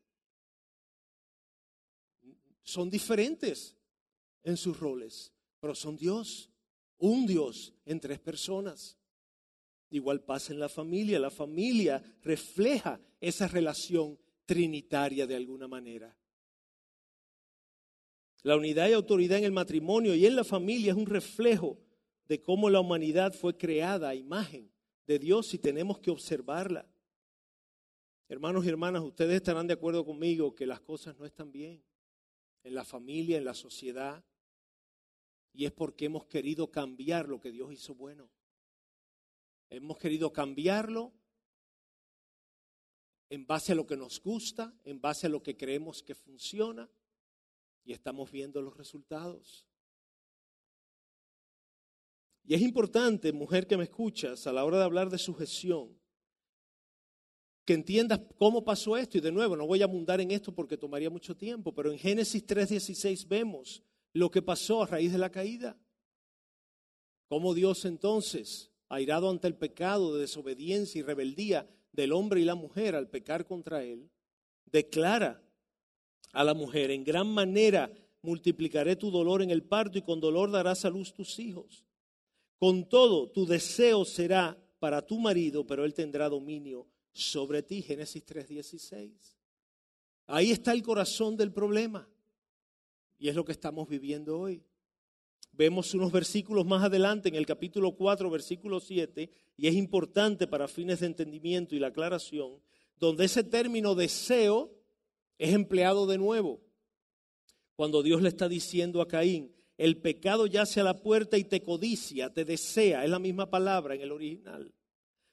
[2.63, 3.77] son diferentes
[4.45, 6.49] en sus roles, pero son Dios,
[6.97, 8.97] un Dios en tres personas.
[9.91, 11.19] Igual pasa en la familia.
[11.19, 16.17] La familia refleja esa relación trinitaria de alguna manera.
[18.45, 21.81] La unidad y autoridad en el matrimonio y en la familia es un reflejo
[22.29, 24.71] de cómo la humanidad fue creada a imagen
[25.09, 26.89] de Dios y tenemos que observarla.
[28.31, 31.83] Hermanos y hermanas, ustedes estarán de acuerdo conmigo que las cosas no están bien
[32.63, 34.25] en la familia, en la sociedad,
[35.53, 38.31] y es porque hemos querido cambiar lo que Dios hizo bueno.
[39.69, 41.13] Hemos querido cambiarlo
[43.31, 46.89] en base a lo que nos gusta, en base a lo que creemos que funciona,
[47.83, 49.67] y estamos viendo los resultados.
[52.45, 56.00] Y es importante, mujer que me escuchas, a la hora de hablar de sujeción,
[57.65, 59.19] que entiendas cómo pasó esto.
[59.19, 61.99] Y de nuevo, no voy a abundar en esto porque tomaría mucho tiempo, pero en
[61.99, 65.79] Génesis 3:16 vemos lo que pasó a raíz de la caída.
[67.29, 72.57] Cómo Dios entonces, airado ante el pecado de desobediencia y rebeldía del hombre y la
[72.57, 74.11] mujer al pecar contra él,
[74.67, 75.43] declara
[76.33, 77.93] a la mujer, en gran manera
[78.23, 81.85] multiplicaré tu dolor en el parto y con dolor darás a luz tus hijos.
[82.59, 87.83] Con todo, tu deseo será para tu marido, pero él tendrá dominio sobre ti.
[87.83, 89.37] Génesis 3:16.
[90.27, 92.09] Ahí está el corazón del problema.
[93.19, 94.63] Y es lo que estamos viviendo hoy.
[95.53, 100.69] Vemos unos versículos más adelante en el capítulo 4, versículo 7, y es importante para
[100.69, 102.63] fines de entendimiento y la aclaración,
[102.97, 104.73] donde ese término deseo
[105.37, 106.61] es empleado de nuevo.
[107.75, 111.63] Cuando Dios le está diciendo a Caín, el pecado yace a la puerta y te
[111.63, 114.73] codicia, te desea, es la misma palabra en el original,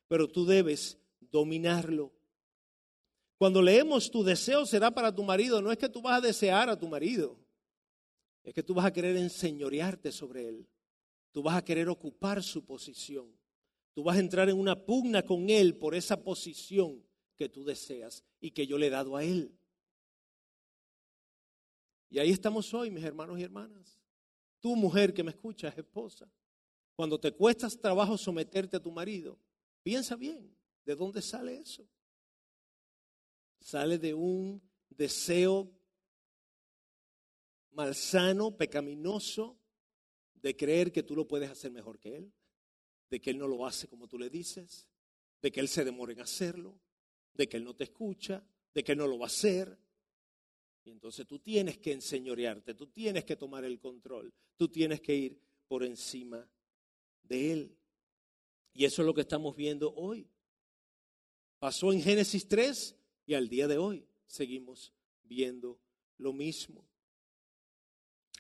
[0.08, 2.14] pero tú debes dominarlo.
[3.38, 6.70] Cuando leemos tu deseo será para tu marido, no es que tú vas a desear
[6.70, 7.38] a tu marido
[8.48, 10.70] es que tú vas a querer enseñorearte sobre él.
[11.34, 13.30] Tú vas a querer ocupar su posición.
[13.94, 17.04] Tú vas a entrar en una pugna con él por esa posición
[17.36, 19.54] que tú deseas y que yo le he dado a él.
[22.10, 24.00] Y ahí estamos hoy, mis hermanos y hermanas.
[24.62, 26.32] Tú, mujer que me escuchas, esposa,
[26.96, 29.38] cuando te cuestas trabajo someterte a tu marido,
[29.84, 30.56] piensa bien,
[30.88, 31.86] ¿de dónde sale eso?
[33.60, 35.69] Sale de un deseo
[37.71, 39.60] malsano, pecaminoso,
[40.34, 42.34] de creer que tú lo puedes hacer mejor que Él,
[43.10, 44.88] de que Él no lo hace como tú le dices,
[45.41, 46.80] de que Él se demore en hacerlo,
[47.34, 48.41] de que Él no te escucha,
[48.73, 49.78] de que Él no lo va a hacer.
[50.86, 55.13] Y entonces tú tienes que enseñorearte, tú tienes que tomar el control, tú tienes que
[55.13, 56.50] ir por encima
[57.23, 57.78] de Él.
[58.71, 60.30] Y eso es lo que estamos viendo hoy.
[61.60, 64.93] Pasó en Génesis 3 y al día de hoy seguimos
[65.24, 65.80] viendo
[66.17, 66.88] lo mismo.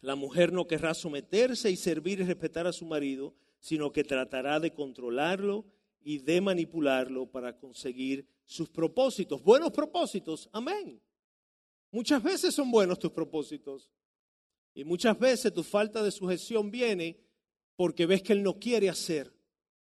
[0.01, 4.59] La mujer no querrá someterse y servir y respetar a su marido, sino que tratará
[4.59, 5.65] de controlarlo
[6.01, 9.41] y de manipularlo para conseguir sus propósitos.
[9.41, 11.01] Buenos propósitos, amén.
[11.91, 13.89] Muchas veces son buenos tus propósitos.
[14.75, 17.19] Y muchas veces tu falta de sujeción viene
[17.75, 19.33] porque ves que él no quiere hacer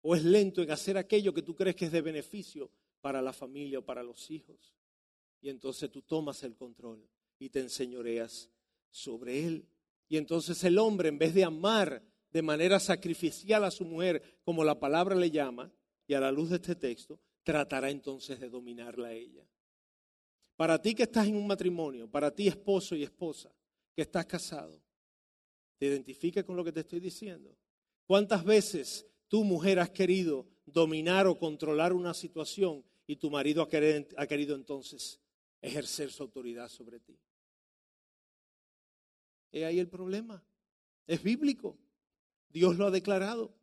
[0.02, 2.70] o es lento en hacer aquello que tú crees que es de beneficio
[3.06, 4.74] para la familia o para los hijos.
[5.40, 8.50] Y entonces tú tomas el control y te enseñoreas
[8.90, 9.68] sobre él.
[10.10, 14.64] Y entonces el hombre, en vez de amar de manera sacrificial a su mujer, como
[14.64, 15.72] la palabra le llama,
[16.08, 19.48] y a la luz de este texto, tratará entonces de dominarla a ella.
[20.56, 23.54] Para ti que estás en un matrimonio, para ti esposo y esposa,
[23.96, 24.82] que estás casado,
[25.78, 27.56] ¿te identifica con lo que te estoy diciendo?
[28.08, 33.70] ¿Cuántas veces tu mujer has querido dominar o controlar una situación y tu marido ha
[33.70, 35.20] querido, ha querido entonces
[35.62, 37.20] ejercer su autoridad sobre ti?
[39.52, 40.44] He ahí el problema.
[41.08, 41.78] Es bíblico.
[42.50, 43.54] Dios lo ha declarado.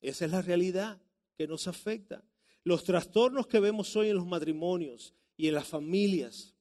[0.00, 1.00] Esa es la realidad
[1.36, 2.24] que nos afecta.
[2.64, 6.54] Los trastornos que vemos hoy en los matrimonios y en las familias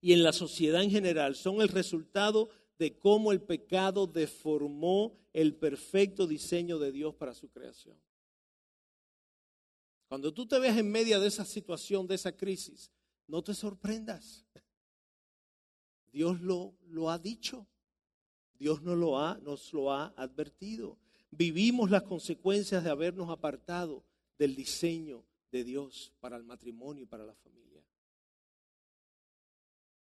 [0.00, 5.54] y en la sociedad en general son el resultado de cómo el pecado deformó el
[5.54, 7.96] perfecto diseño de Dios para su creación.
[10.10, 12.90] Cuando tú te ves en medio de esa situación, de esa crisis,
[13.28, 14.44] no te sorprendas.
[16.10, 17.68] Dios lo, lo ha dicho.
[18.58, 20.98] Dios nos lo, ha, nos lo ha advertido.
[21.30, 24.04] Vivimos las consecuencias de habernos apartado
[24.36, 27.86] del diseño de Dios para el matrimonio y para la familia.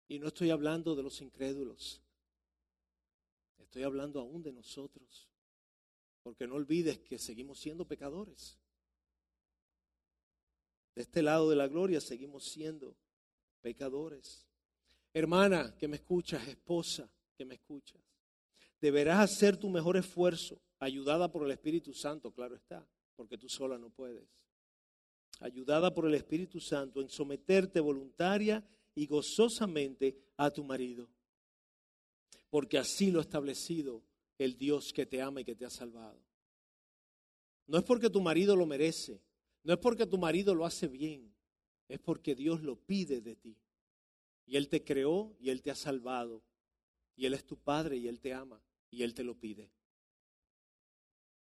[0.09, 2.01] Y no estoy hablando de los incrédulos.
[3.59, 5.29] Estoy hablando aún de nosotros.
[6.23, 8.59] Porque no olvides que seguimos siendo pecadores.
[11.01, 12.95] De este lado de la gloria seguimos siendo
[13.63, 14.47] pecadores.
[15.15, 18.03] Hermana que me escuchas, esposa que me escuchas,
[18.83, 22.87] deberás hacer tu mejor esfuerzo, ayudada por el Espíritu Santo, claro está,
[23.17, 24.29] porque tú sola no puedes.
[25.39, 28.63] Ayudada por el Espíritu Santo en someterte voluntaria
[28.95, 31.09] y gozosamente a tu marido,
[32.51, 34.03] porque así lo ha establecido
[34.37, 36.21] el Dios que te ama y que te ha salvado.
[37.67, 39.23] No es porque tu marido lo merece,
[39.63, 41.35] no es porque tu marido lo hace bien,
[41.89, 43.57] es porque Dios lo pide de ti.
[44.47, 46.43] Y Él te creó y Él te ha salvado.
[47.15, 49.71] Y Él es tu Padre y Él te ama y Él te lo pide.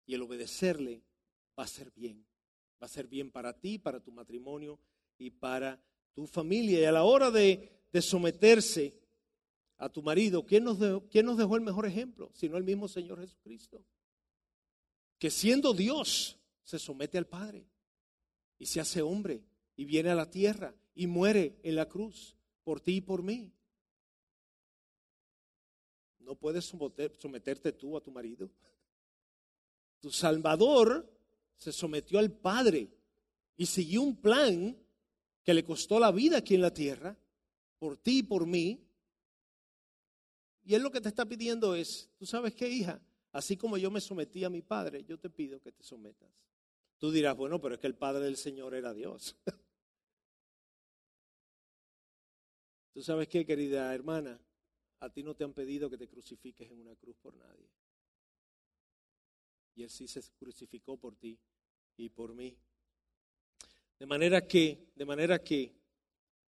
[0.06, 1.02] Y el obedecerle
[1.58, 2.26] va a ser bien.
[2.82, 4.78] Va a ser bien para ti, para tu matrimonio
[5.16, 5.80] y para
[6.12, 6.80] tu familia.
[6.80, 8.94] Y a la hora de, someterse
[9.76, 10.78] a tu marido, ¿quién nos,
[11.10, 12.30] ¿quién nos dejó el mejor ejemplo?
[12.34, 13.84] Sino el mismo Señor Jesucristo.
[15.18, 17.66] Que siendo Dios se somete al Padre
[18.58, 19.42] y se hace hombre
[19.76, 23.52] y viene a la tierra y muere en la cruz por ti y por mí.
[26.18, 28.50] No puedes someterte tú a tu marido.
[30.00, 31.08] Tu Salvador
[31.56, 32.90] se sometió al Padre
[33.56, 34.76] y siguió un plan
[35.42, 37.16] que le costó la vida aquí en la tierra,
[37.78, 38.84] por ti y por mí.
[40.64, 43.00] Y él lo que te está pidiendo es, tú sabes qué, hija,
[43.32, 46.28] así como yo me sometí a mi padre, yo te pido que te sometas.
[46.98, 49.36] Tú dirás, bueno, pero es que el Padre del Señor era Dios.
[52.92, 54.40] Tú sabes qué, querida hermana,
[54.98, 57.70] a ti no te han pedido que te crucifiques en una cruz por nadie.
[59.76, 61.38] Y Él sí se crucificó por ti
[61.96, 62.58] y por mí.
[64.00, 65.76] De manera que, de manera que,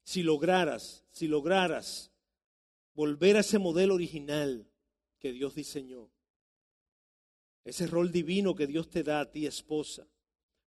[0.02, 2.10] si lograras, si lograras
[2.94, 4.68] volver a ese modelo original
[5.20, 6.10] que Dios diseñó,
[7.64, 10.08] ese rol divino que Dios te da a ti, esposa,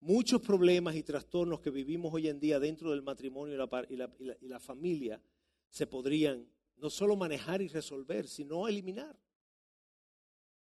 [0.01, 3.55] muchos problemas y trastornos que vivimos hoy en día dentro del matrimonio
[3.89, 5.21] y la, familia
[5.69, 9.19] se podrían no solo manejar y resolver, sino eliminar.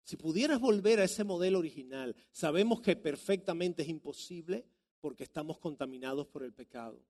[0.02, 4.66] Si pudieras volver a ese modelo original, sabemos que perfectamente es imposible
[5.00, 7.02] porque estamos contaminados por el pecado.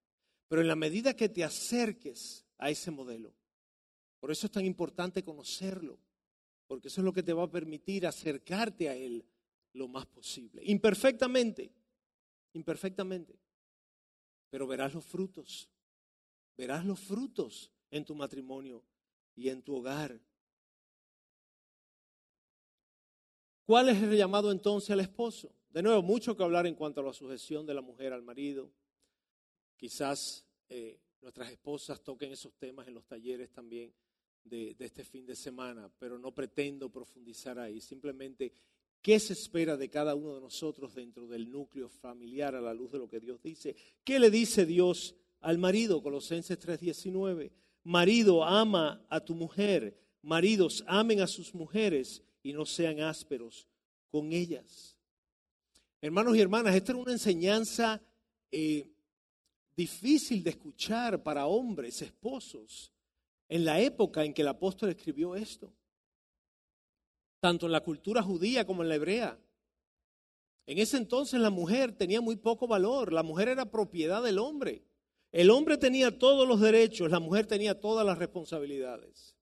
[0.48, 3.34] Pero en la medida que te acerques a ese modelo,
[4.20, 5.98] por eso es tan importante conocerlo,
[6.66, 9.24] porque eso es lo que te va a permitir acercarte a él
[9.74, 10.62] lo más posible.
[10.64, 11.72] Imperfectamente,
[12.54, 13.38] imperfectamente,
[14.48, 15.68] pero verás los frutos,
[16.56, 18.82] verás los frutos en tu matrimonio
[19.36, 20.18] y en tu hogar.
[23.66, 25.54] ¿Cuál es el llamado entonces al esposo?
[25.70, 28.70] De nuevo, mucho que hablar en cuanto a la sujeción de la mujer al marido.
[29.76, 33.92] Quizás eh, nuestras esposas toquen esos temas en los talleres también
[34.44, 37.80] de, de este fin de semana, pero no pretendo profundizar ahí.
[37.80, 38.52] Simplemente,
[39.04, 42.90] ¿qué se espera de cada uno de nosotros dentro del núcleo familiar a la luz
[42.90, 43.76] de lo que Dios dice?
[44.02, 46.02] ¿Qué le dice Dios al marido?
[46.02, 47.52] Colosenses 3:19.
[47.82, 49.94] Marido, ama a tu mujer.
[50.22, 53.68] Maridos, amen a sus mujeres y no sean ásperos
[54.08, 54.96] con ellas.
[56.00, 58.00] Hermanos y hermanas, esta era una enseñanza
[58.50, 58.90] eh,
[59.76, 62.90] difícil de escuchar para hombres, esposos,
[63.50, 65.74] en la época en que el apóstol escribió esto,
[67.44, 69.38] tanto en la cultura judía como en la hebrea.
[70.64, 74.82] En ese entonces la mujer tenía muy poco valor, la mujer era propiedad del hombre.
[75.30, 79.36] El hombre tenía todos los derechos, la mujer tenía todas las responsabilidades.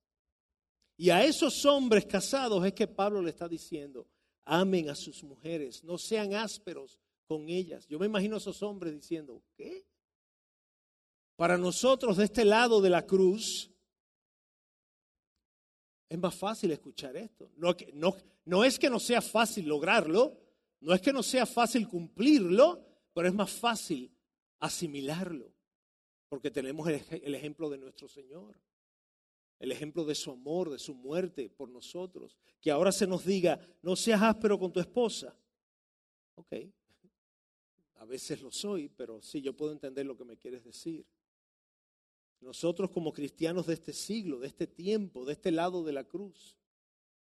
[0.97, 4.09] Y a esos hombres casados es que Pablo le está diciendo,
[4.47, 7.87] amen a sus mujeres, no sean ásperos con ellas.
[7.87, 9.87] Yo me imagino a esos hombres diciendo, ¿qué?
[11.37, 13.72] Para nosotros de este lado de la cruz,
[16.12, 17.51] es más fácil escuchar esto.
[17.57, 20.37] No, es que no sea fácil lograrlo,
[20.81, 24.14] no es que no sea fácil cumplirlo, pero es más fácil
[24.61, 25.53] asimilarlo
[26.29, 28.59] porque tenemos el, ejemplo de nuestro Señor,
[29.59, 32.38] el ejemplo de su amor, de su muerte por nosotros.
[32.61, 35.35] Que ahora se nos diga, no seas áspero con tu esposa.
[36.35, 36.54] Ok,
[37.96, 41.06] a veces lo soy, pero sí, yo puedo entender lo que me quieres decir.
[42.43, 46.57] Nosotros como cristianos de este siglo, de este tiempo, de este lado de la cruz,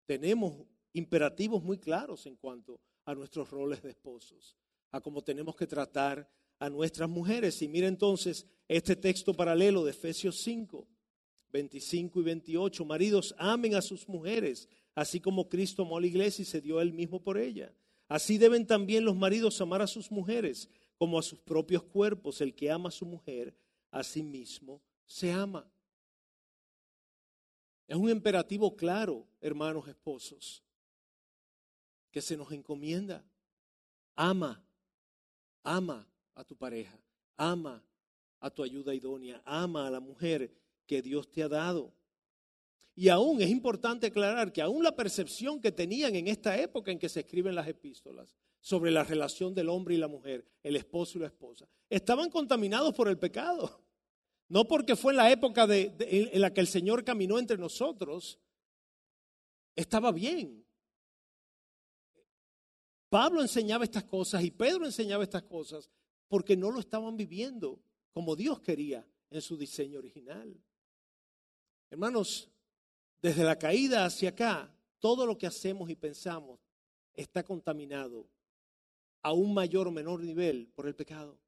[0.05, 0.55] tenemos
[0.93, 4.57] imperativos muy claros en cuanto a nuestros roles de esposos,
[4.91, 7.63] a cómo tenemos que tratar a nuestras mujeres.
[7.63, 10.87] Y mira entonces este texto paralelo de Efesios 5,
[11.51, 12.85] 25 y 28.
[12.85, 16.79] Maridos, amen a sus mujeres, así como Cristo amó a la iglesia y se dio
[16.79, 17.73] él mismo por ella.
[18.07, 22.43] Así deben también los maridos amar a sus mujeres como a sus propios cuerpos.
[22.43, 23.57] El que ama a su mujer,
[23.91, 25.71] a sí mismo se ama.
[27.87, 30.63] Es un imperativo claro, hermanos esposos,
[32.11, 33.25] que se nos encomienda.
[34.17, 34.63] Ama,
[35.63, 36.99] ama a tu pareja,
[37.37, 37.85] ama
[38.41, 40.53] a tu ayuda idónea, ama a la mujer
[40.87, 41.93] que Dios te ha dado.
[42.95, 46.99] Y aún es importante aclarar que aún la percepción que tenían en esta época en
[46.99, 51.19] que se escriben las epístolas sobre la relación del hombre y la mujer, el esposo
[51.19, 53.86] y la esposa, estaban contaminados por el pecado.
[54.49, 55.95] No porque fue en la época de,
[56.33, 58.39] en la que el Señor caminó entre nosotros,
[59.75, 60.65] estaba bien.
[63.09, 65.91] Pablo enseñaba estas cosas y Pedro enseñaba estas cosas
[66.29, 67.81] porque no lo estaban viviendo
[68.13, 70.57] como Dios quería en su diseño original.
[71.91, 72.49] Hermanos,
[73.23, 76.61] desde la caída hacia acá, todo lo que hacemos y pensamos
[77.15, 78.29] está contaminado
[79.23, 81.39] a un mayor o menor nivel por el pecado.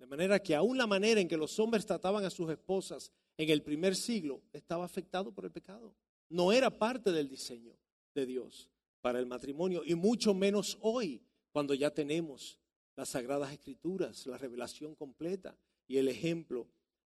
[0.00, 3.50] De manera que aún la manera en que los hombres trataban a sus esposas en
[3.50, 5.94] el primer siglo estaba afectado por el pecado.
[6.30, 7.76] No era parte del diseño
[8.14, 8.70] de Dios
[9.02, 11.22] para el matrimonio y mucho menos hoy,
[11.52, 12.58] cuando ya tenemos
[12.96, 15.54] las sagradas escrituras, la revelación completa
[15.86, 16.66] y el ejemplo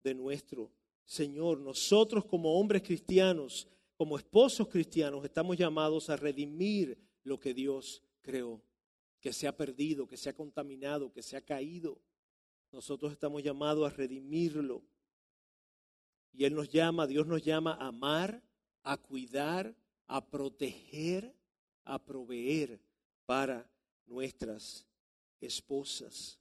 [0.03, 0.71] de nuestro
[1.07, 1.61] Señor.
[1.61, 3.67] Nosotros como hombres cristianos,
[3.97, 8.61] como esposos cristianos, estamos llamados a redimir lo que Dios creó,
[9.21, 11.99] que se ha perdido, que se ha contaminado, que se ha caído.
[12.75, 14.83] Nosotros estamos llamados a redimirlo.
[16.33, 18.43] Y Él nos llama, Dios nos llama a amar,
[18.83, 19.77] a cuidar,
[20.09, 21.33] a proteger,
[21.85, 22.81] a proveer
[23.27, 23.71] para
[24.07, 24.89] nuestras
[25.41, 26.41] esposas.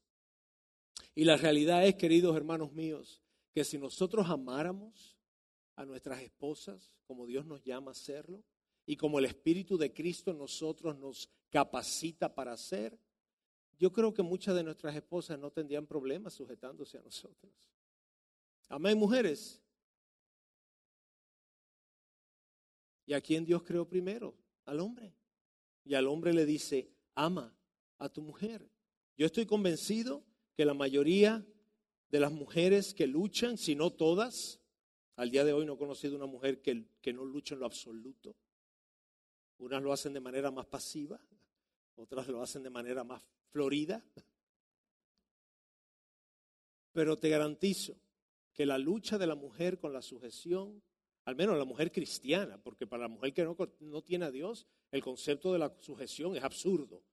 [1.13, 3.21] Y la realidad es, queridos hermanos míos,
[3.53, 5.15] que si nosotros amáramos
[5.75, 8.43] a nuestras esposas como Dios nos llama a hacerlo
[8.87, 12.97] y como el Espíritu de Cristo en nosotros nos capacita para hacer,
[13.79, 17.51] yo creo que muchas de nuestras esposas no tendrían problemas sujetándose a nosotros.
[18.69, 19.61] Amén, mujeres.
[23.05, 24.35] ¿Y a quién Dios creó primero?
[24.65, 25.13] Al hombre.
[25.83, 27.53] Y al hombre le dice, ama
[27.97, 28.69] a tu mujer.
[29.17, 30.23] Yo estoy convencido
[30.55, 31.45] que la mayoría
[32.09, 34.59] de las mujeres que luchan, si no todas,
[35.15, 37.65] al día de hoy no he conocido una mujer que, que no luche en lo
[37.65, 38.35] absoluto.
[39.57, 41.19] Unas lo hacen de manera más pasiva,
[41.95, 44.03] otras lo hacen de manera más florida.
[46.91, 47.95] Pero te garantizo
[48.53, 50.81] que la lucha de la mujer con la sujeción,
[51.25, 54.67] al menos la mujer cristiana, porque para la mujer que no, no tiene a Dios,
[54.91, 57.03] el concepto de la sujeción es absurdo,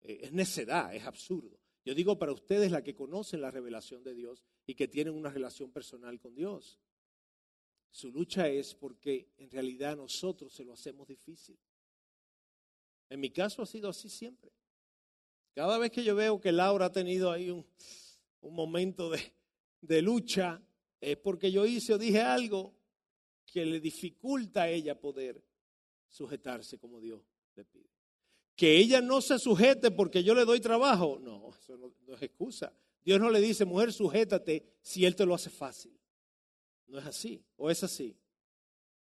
[0.00, 1.58] eh, es necedad, es absurdo.
[1.84, 5.30] Yo digo para ustedes la que conocen la revelación de Dios y que tienen una
[5.30, 6.80] relación personal con Dios.
[7.90, 11.58] Su lucha es porque en realidad nosotros se lo hacemos difícil.
[13.08, 14.50] En mi caso ha sido así siempre.
[15.54, 17.64] Cada vez que yo veo que Laura ha tenido ahí un,
[18.42, 19.20] momento de,
[19.80, 20.62] de lucha,
[21.00, 22.74] es porque yo hice o dije algo
[23.46, 25.42] que le dificulta a ella poder
[26.08, 27.22] sujetarse como Dios
[27.54, 27.90] le pide.
[28.54, 32.72] Que ella no se sujete porque yo le doy trabajo, no, eso no, es excusa.
[33.04, 35.98] Dios no le dice, mujer, sujétate si Él te lo hace fácil.
[36.86, 38.16] No es así, o es así.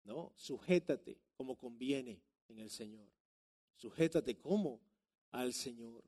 [0.04, 3.06] No, sujétate como conviene en el Señor.
[3.84, 4.80] Sujétate como
[5.30, 6.02] al Señor.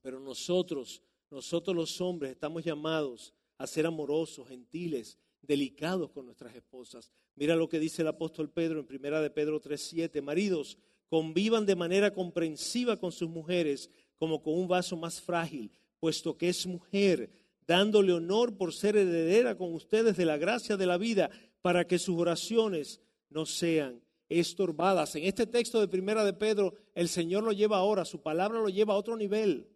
[0.00, 7.12] Pero nosotros, nosotros los hombres, estamos llamados a ser amorosos, gentiles, delicados con nuestras esposas.
[7.34, 10.78] Mira lo que dice el apóstol Pedro en primera de Pedro 3:7, maridos,
[11.10, 16.48] convivan de manera comprensiva con sus mujeres como con un vaso más frágil, puesto que
[16.48, 17.30] es mujer,
[17.66, 21.28] dándole honor por ser heredera con ustedes de la gracia de la vida,
[21.60, 24.00] para que sus oraciones no sean
[24.30, 25.16] estorbadas.
[25.16, 28.68] En este texto de Primera de Pedro, el Señor lo lleva ahora, su palabra lo
[28.68, 29.68] lleva a otro nivel.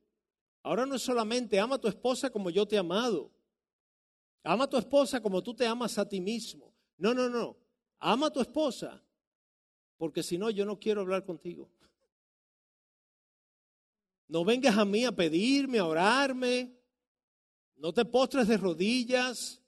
[0.62, 3.30] Ahora no es solamente ama a tu esposa como yo te he amado.
[4.44, 6.72] Ama a tu esposa como tú te amas a ti mismo.
[6.96, 7.56] No, no, no.
[7.98, 9.02] Ama a tu esposa
[9.96, 11.70] porque si no, yo no quiero hablar contigo.
[14.28, 16.74] No vengas a mí a pedirme, a orarme.
[17.76, 19.60] No te postres de rodillas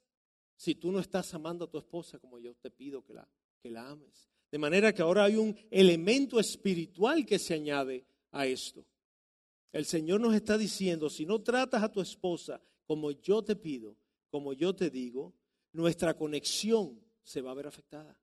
[0.55, 3.27] si tú no estás amando a tu esposa como yo te pido que la,
[3.59, 4.31] que la ames.
[4.51, 8.85] De manera que ahora hay un elemento espiritual que se añade a esto.
[9.71, 13.97] El Señor nos está diciendo, si no tratas a tu esposa como yo te pido,
[14.29, 15.33] como yo te digo,
[15.73, 18.17] nuestra conexión se va a ver afectada.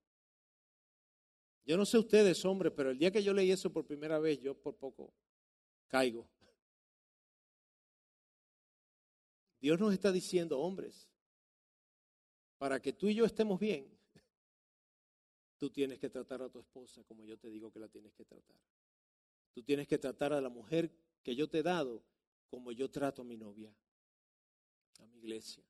[1.67, 4.41] Yo no sé ustedes, hombres, pero el día que yo leí eso por primera vez,
[4.41, 5.13] yo por poco
[5.89, 6.29] caigo.
[9.61, 11.09] Dios nos está diciendo, hombres,
[12.59, 13.94] para que tú y yo estemos bien,
[15.59, 18.25] tú tienes que tratar a tu esposa como yo te digo que la tienes que
[18.25, 18.57] tratar.
[19.53, 20.91] Tú tienes que tratar a la mujer
[21.23, 22.03] que yo te he dado
[22.49, 23.75] como yo trato a mi novia,
[25.01, 25.65] a mi iglesia.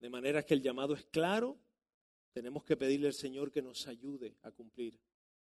[0.00, 1.58] De manera que el llamado es claro
[2.32, 4.98] tenemos que pedirle al Señor que nos ayude a cumplir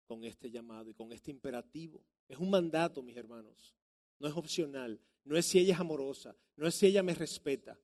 [0.06, 2.02] con este llamado y con este imperativo.
[2.28, 3.74] Es un mandato, mis hermanos.
[4.18, 4.98] No es opcional.
[5.24, 6.34] No es si ella es amorosa.
[6.56, 7.78] No es si ella me respeta.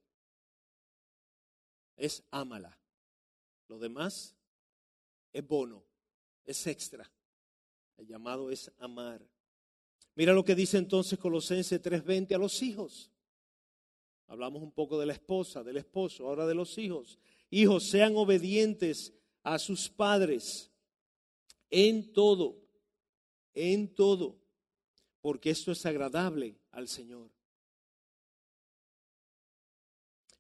[1.97, 2.79] Es ámala.
[3.69, 4.38] Lo demás
[5.33, 5.85] es bono,
[6.45, 7.11] es extra.
[7.97, 9.21] El llamado es amar.
[10.15, 13.11] Mira lo que dice entonces Colosenses 3:20 a los hijos.
[14.27, 17.19] Hablamos un poco de la esposa, del esposo, ahora de los hijos.
[17.51, 19.13] Hijos, sean obedientes
[19.43, 20.71] a sus padres
[21.71, 22.61] en todo,
[23.55, 24.37] en todo,
[25.21, 27.31] porque esto es agradable al Señor.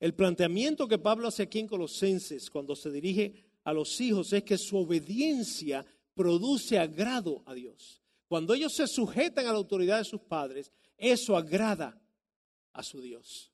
[0.00, 4.44] El planteamiento que Pablo hace aquí en Colosenses cuando se dirige a los hijos es
[4.44, 8.02] que su obediencia produce agrado a Dios.
[8.26, 12.00] Cuando ellos se sujetan a la autoridad de sus padres, eso agrada
[12.72, 13.52] a su Dios.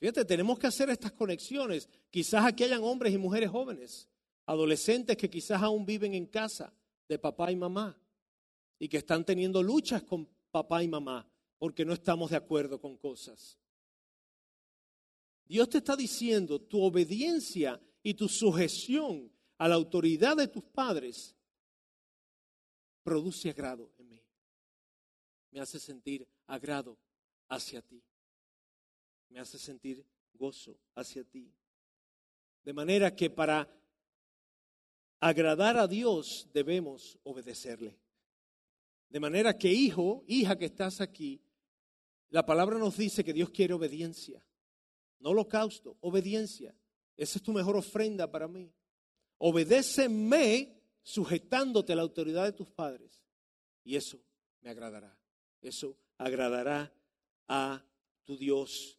[0.00, 1.88] Fíjate, tenemos que hacer estas conexiones.
[2.10, 4.08] Quizás aquí hayan hombres y mujeres jóvenes,
[4.46, 6.74] adolescentes que quizás aún viven en casa
[7.08, 7.96] de papá y mamá
[8.80, 11.24] y que están teniendo luchas con papá y mamá
[11.56, 13.60] porque no estamos de acuerdo con cosas.
[15.44, 21.34] Dios te está diciendo, tu obediencia y tu sujeción a la autoridad de tus padres
[23.02, 24.22] produce agrado en mí.
[25.50, 26.98] Me hace sentir agrado
[27.48, 28.04] hacia ti.
[29.30, 31.50] Me hace sentir gozo hacia ti.
[32.62, 33.74] De manera que para
[35.18, 37.98] agradar a Dios debemos obedecerle.
[39.08, 41.40] De manera que hijo, hija que estás aquí,
[42.28, 44.44] la palabra nos dice que Dios quiere obediencia.
[45.20, 46.74] No holocausto, obediencia.
[47.16, 48.72] Esa es tu mejor ofrenda para mí.
[49.38, 53.24] Obedéceme sujetándote a la autoridad de tus padres.
[53.84, 54.18] Y eso
[54.60, 55.16] me agradará.
[55.60, 56.92] Eso agradará
[57.48, 57.84] a
[58.24, 58.98] tu Dios.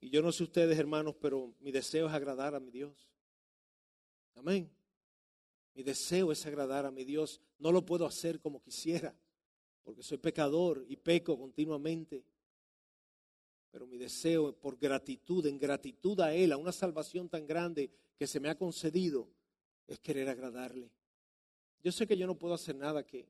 [0.00, 3.10] Y yo no sé ustedes, hermanos, pero mi deseo es agradar a mi Dios.
[4.34, 4.70] Amén.
[5.74, 7.40] Mi deseo es agradar a mi Dios.
[7.58, 9.16] No lo puedo hacer como quisiera,
[9.82, 12.24] porque soy pecador y peco continuamente.
[13.74, 18.28] Pero mi deseo por gratitud, en gratitud a Él, a una salvación tan grande que
[18.28, 19.28] se me ha concedido,
[19.88, 20.92] es querer agradarle.
[21.82, 23.26] Yo sé que yo no puedo hacer nada que,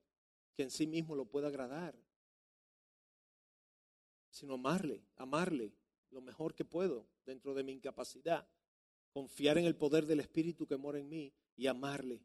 [0.54, 1.98] que en sí mismo lo pueda agradar,
[4.28, 5.72] sino amarle, amarle
[6.10, 8.46] lo mejor que puedo dentro de mi incapacidad,
[9.14, 12.20] confiar en el poder del Espíritu que mora en mí y amarle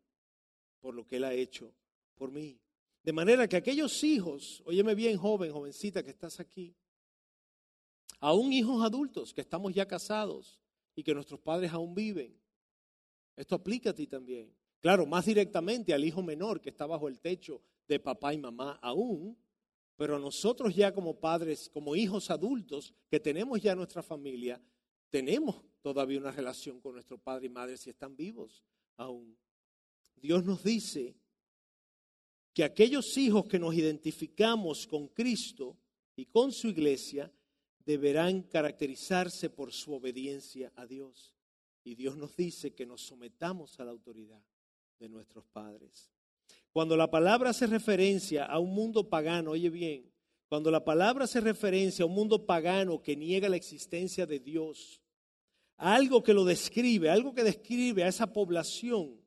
[0.82, 1.74] por lo que Él ha hecho
[2.15, 2.59] por mí.
[3.01, 6.76] De manera que aquellos hijos, óyeme bien joven, jovencita que estás aquí,
[8.20, 10.59] aún hijos adultos que estamos ya casados
[10.95, 12.38] y que nuestros padres aún viven.
[13.36, 14.53] Esto aplica a ti también.
[14.80, 18.80] Claro, más directamente al hijo menor que está bajo el techo de papá y mamá
[18.82, 19.38] aún,
[19.95, 24.61] pero nosotros ya como padres, como hijos adultos que tenemos ya nuestra familia,
[25.09, 28.63] tenemos todavía una relación con nuestro padre y madre si están vivos
[28.95, 29.38] aún.
[30.15, 31.15] Dios nos dice
[32.53, 35.78] que aquellos hijos que nos identificamos con Cristo
[36.15, 37.32] y con su iglesia,
[37.86, 41.36] deberán caracterizarse por su obediencia a Dios.
[41.84, 44.41] Y Dios nos dice que nos sometamos a la autoridad
[44.99, 46.11] de nuestros padres.
[46.71, 50.11] Cuando la palabra hace referencia a un mundo pagano, oye bien,
[50.47, 55.01] cuando la palabra hace referencia a un mundo pagano que niega la existencia de Dios,
[55.77, 59.19] algo que lo describe, algo que describe a esa población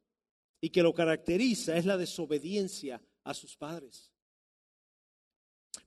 [0.61, 4.12] y que lo caracteriza es la desobediencia a sus padres.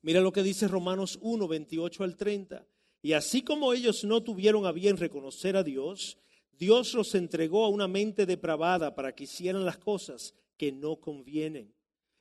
[0.05, 2.63] Mira lo que dice Romanos 1, 28 al 30.
[3.01, 6.19] Y así como ellos no tuvieron a bien reconocer a Dios,
[6.51, 11.73] Dios los entregó a una mente depravada para que hicieran las cosas que no convienen.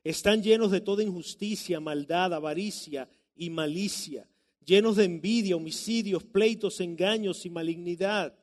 [0.03, 4.27] Están llenos de toda injusticia, maldad, avaricia y malicia,
[4.65, 8.35] llenos de envidia, homicidios, pleitos, engaños y malignidad.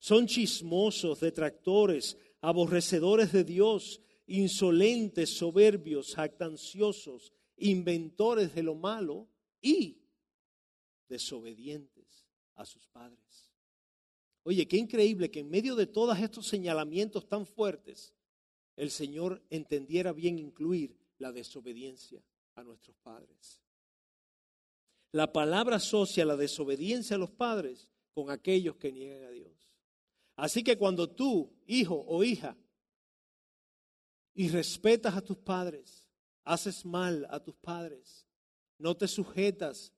[0.00, 9.28] Son chismosos, detractores, aborrecedores de Dios, insolentes, soberbios, jactanciosos inventores de lo malo
[9.60, 10.02] y
[11.08, 13.52] desobedientes a sus padres.
[14.44, 18.14] Oye, qué increíble que en medio de todos estos señalamientos tan fuertes,
[18.76, 22.24] el Señor entendiera bien incluir la desobediencia
[22.54, 23.62] a nuestros padres.
[25.12, 29.52] La palabra asocia la desobediencia a los padres con aquellos que niegan a Dios.
[30.36, 32.56] Así que cuando tú, hijo o hija,
[34.34, 36.01] y respetas a tus padres,
[36.44, 38.26] haces mal a tus padres,
[38.78, 39.92] no te sujetas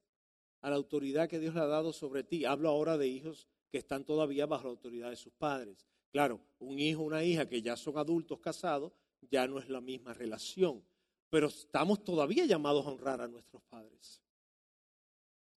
[0.60, 2.44] a la autoridad que Dios le ha dado sobre ti.
[2.44, 5.86] Hablo ahora de hijos que están todavía bajo la autoridad de sus padres.
[6.10, 10.14] Claro, un hijo, una hija que ya son adultos casados, ya no es la misma
[10.14, 10.84] relación,
[11.28, 14.22] pero estamos todavía llamados a honrar a nuestros padres.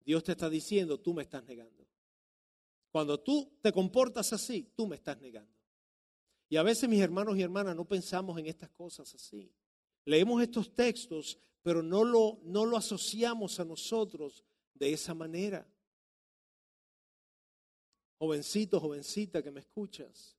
[0.05, 1.87] Dios te está diciendo, tú me estás negando.
[2.91, 5.53] Cuando tú te comportas así, tú me estás negando.
[6.49, 9.53] Y a veces mis hermanos y hermanas no pensamos en estas cosas así.
[10.07, 15.69] Leemos estos textos, pero no lo, no lo asociamos a nosotros de esa manera.
[18.19, 20.35] Jovencito, jovencita que me escuchas,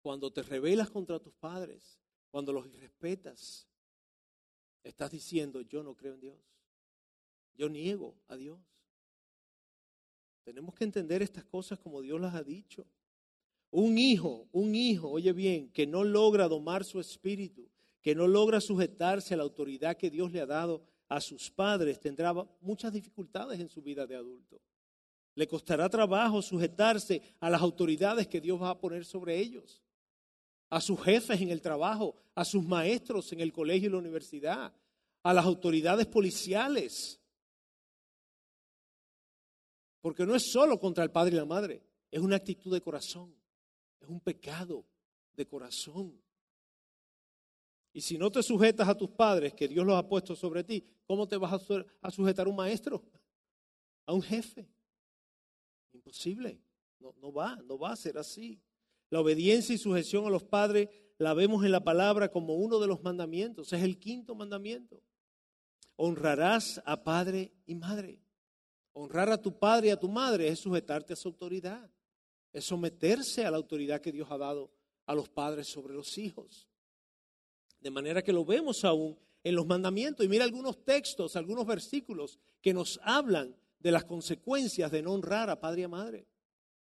[0.00, 2.00] Cuando te rebelas contra tus padres,
[2.30, 3.68] cuando los irrespetas,
[4.82, 6.38] estás diciendo, yo no creo en Dios.
[7.54, 8.58] Yo niego a Dios.
[10.44, 12.86] Tenemos que entender estas cosas como Dios las ha dicho.
[13.70, 17.68] Un hijo, un hijo, oye bien, que no logra domar su espíritu,
[18.00, 22.00] que no logra sujetarse a la autoridad que Dios le ha dado a sus padres,
[22.00, 24.60] tendrá muchas dificultades en su vida de adulto.
[25.34, 29.82] Le costará trabajo sujetarse a las autoridades que Dios va a poner sobre ellos,
[30.70, 34.72] a sus jefes en el trabajo, a sus maestros en el colegio y la universidad,
[35.22, 37.20] a las autoridades policiales.
[40.00, 43.34] Porque no es solo contra el padre y la madre, es una actitud de corazón,
[44.00, 44.84] es un pecado
[45.34, 46.20] de corazón.
[47.92, 50.84] Y si no te sujetas a tus padres, que Dios los ha puesto sobre ti,
[51.06, 51.68] ¿cómo te vas
[52.02, 53.02] a sujetar a un maestro?
[54.06, 54.68] A un jefe.
[55.92, 56.60] Imposible.
[57.00, 58.60] No, no va, no va a ser así.
[59.10, 60.88] La obediencia y sujeción a los padres
[61.18, 63.72] la vemos en la palabra como uno de los mandamientos.
[63.72, 65.02] Es el quinto mandamiento.
[65.96, 68.20] Honrarás a padre y madre.
[68.92, 71.90] Honrar a tu padre y a tu madre es sujetarte a su autoridad.
[72.52, 74.70] Es someterse a la autoridad que Dios ha dado
[75.06, 76.68] a los padres sobre los hijos.
[77.80, 80.24] De manera que lo vemos aún en los mandamientos.
[80.24, 85.50] Y mira algunos textos, algunos versículos que nos hablan de las consecuencias de no honrar
[85.50, 86.26] a padre y a madre,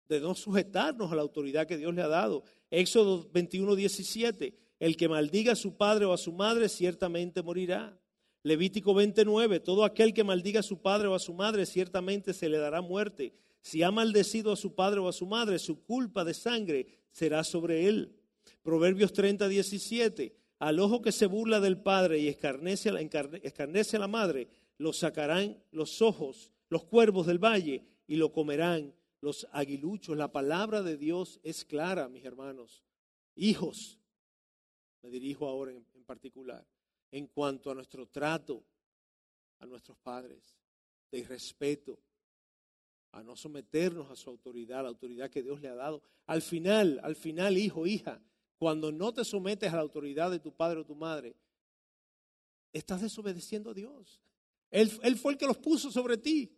[0.08, 2.44] de no sujetarnos a la autoridad que Dios le ha dado.
[2.70, 7.98] Éxodo 21, 17, el que maldiga a su padre o a su madre ciertamente morirá.
[8.42, 12.48] Levítico 29, todo aquel que maldiga a su padre o a su madre ciertamente se
[12.48, 13.34] le dará muerte.
[13.66, 17.42] Si ha maldecido a su padre o a su madre, su culpa de sangre será
[17.42, 18.16] sobre él.
[18.62, 24.46] Proverbios 30, 17, al ojo que se burla del padre y escarnece, a la madre,
[24.78, 30.16] lo sacarán los ojos, los cuervos del valle, y lo comerán los aguiluchos.
[30.16, 32.84] La palabra de Dios es clara, mis hermanos.
[33.34, 33.98] Hijos,
[35.02, 36.64] me dirijo ahora en, en particular,
[37.10, 38.62] en cuanto a nuestro trato
[39.58, 40.56] a nuestros padres,
[41.10, 41.98] de respeto,
[43.16, 46.02] a no someternos a su autoridad, la autoridad que Dios le ha dado.
[46.26, 48.20] Al final, al final, hijo, hija,
[48.58, 51.34] cuando no te sometes a la autoridad de tu padre o tu madre,
[52.74, 54.20] estás desobedeciendo a Dios.
[54.70, 56.52] Él, él, fue el que los puso sobre ti.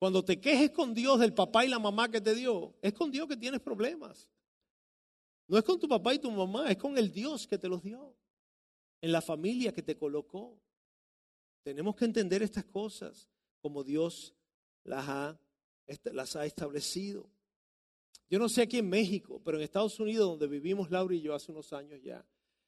[0.00, 3.12] Cuando te quejes con Dios del papá y la mamá que te dio, es con
[3.12, 4.28] Dios que tienes problemas.
[5.46, 7.84] No es con tu papá y tu mamá, es con el Dios que te los
[7.84, 8.16] dio.
[9.00, 10.60] En la familia que te colocó.
[11.62, 13.28] Tenemos que entender estas cosas
[13.60, 14.34] como Dios
[14.84, 15.40] las ha,
[16.12, 17.28] las ha establecido.
[18.28, 21.34] Yo no sé aquí en México, pero en Estados Unidos, donde vivimos Laura y yo
[21.34, 22.24] hace unos años ya,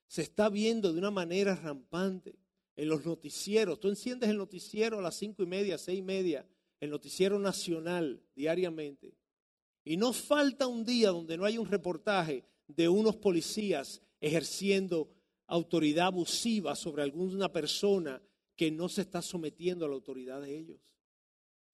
[0.06, 2.36] se está viendo de una manera rampante
[2.76, 3.78] en los noticieros.
[3.78, 6.46] Tú enciendes el noticiero a las cinco y media, seis y media,
[6.80, 9.14] el noticiero nacional diariamente.
[9.84, 15.08] Y no falta un día donde no hay un reportaje de unos policías ejerciendo
[15.46, 18.22] autoridad abusiva sobre alguna persona
[18.56, 20.80] que no se está sometiendo a la autoridad de ellos.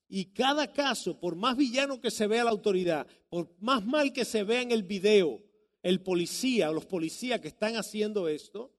[0.09, 4.25] Y cada caso, por más villano que se vea la autoridad, por más mal que
[4.25, 5.43] se vea en el video,
[5.83, 8.73] el policía o los policías que están haciendo esto,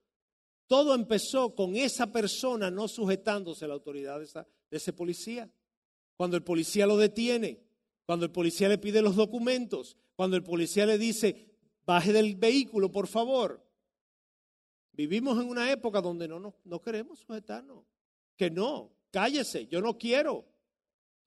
[0.66, 5.48] todo empezó con esa persona no sujetándose a la autoridad de, ese policía.
[6.16, 7.60] Cuando el policía lo detiene,
[8.04, 11.56] cuando el policía le pide los documentos, cuando el policía le dice,
[11.86, 13.64] baje del vehículo, por favor.
[14.92, 17.84] Vivimos en una época donde no, no, no queremos sujetarnos.
[18.36, 20.44] Que no, cállese, yo no quiero.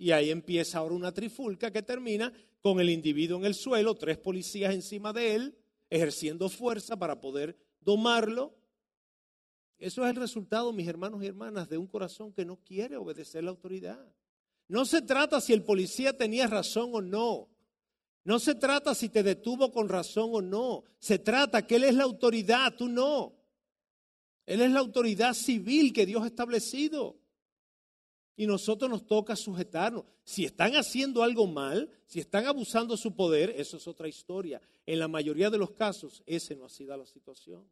[0.03, 4.17] Y ahí empieza ahora una trifulca que termina con el individuo en el suelo, tres
[4.17, 5.57] policías encima de él,
[5.89, 8.53] ejerciendo fuerza para poder domarlo.
[9.77, 13.45] Eso es el resultado, mis hermanos y hermanas, de un corazón que no quiere obedecer
[13.45, 14.13] la autoridad.
[14.67, 17.47] No se trata si el policía tenía razón o no.
[18.25, 20.83] No se trata si te detuvo con razón o no.
[20.99, 23.37] Se trata que Él es la autoridad, tú no.
[24.45, 27.22] Él es la autoridad civil que Dios ha establecido.
[28.35, 30.05] Y nosotros nos toca sujetarnos.
[30.23, 34.61] Si están haciendo algo mal, si están abusando de su poder, eso es otra historia.
[34.85, 37.69] En la mayoría de los casos, ese no ha sido la situación.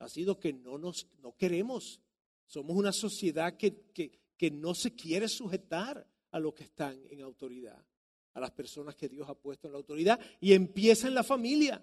[0.00, 2.00] Ha sido que no nos no queremos.
[2.46, 7.22] Somos una sociedad que, que, que no se quiere sujetar a los que están en
[7.22, 7.80] autoridad,
[8.32, 10.18] a las personas que Dios ha puesto en la autoridad.
[10.40, 11.82] Y empieza en la familia.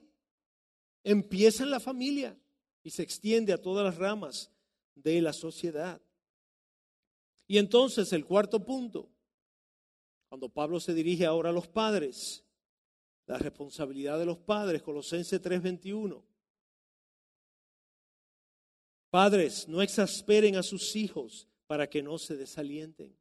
[1.03, 2.37] Empieza en la familia
[2.83, 4.51] y se extiende a todas las ramas
[4.95, 6.01] de la sociedad.
[7.51, 9.09] Y entonces el cuarto punto,
[10.29, 12.45] cuando Pablo se dirige ahora a los padres,
[13.25, 16.23] la responsabilidad de los padres, Colosenses 3:21.
[19.09, 23.13] Padres, no exasperen a sus hijos para que no se desalienten.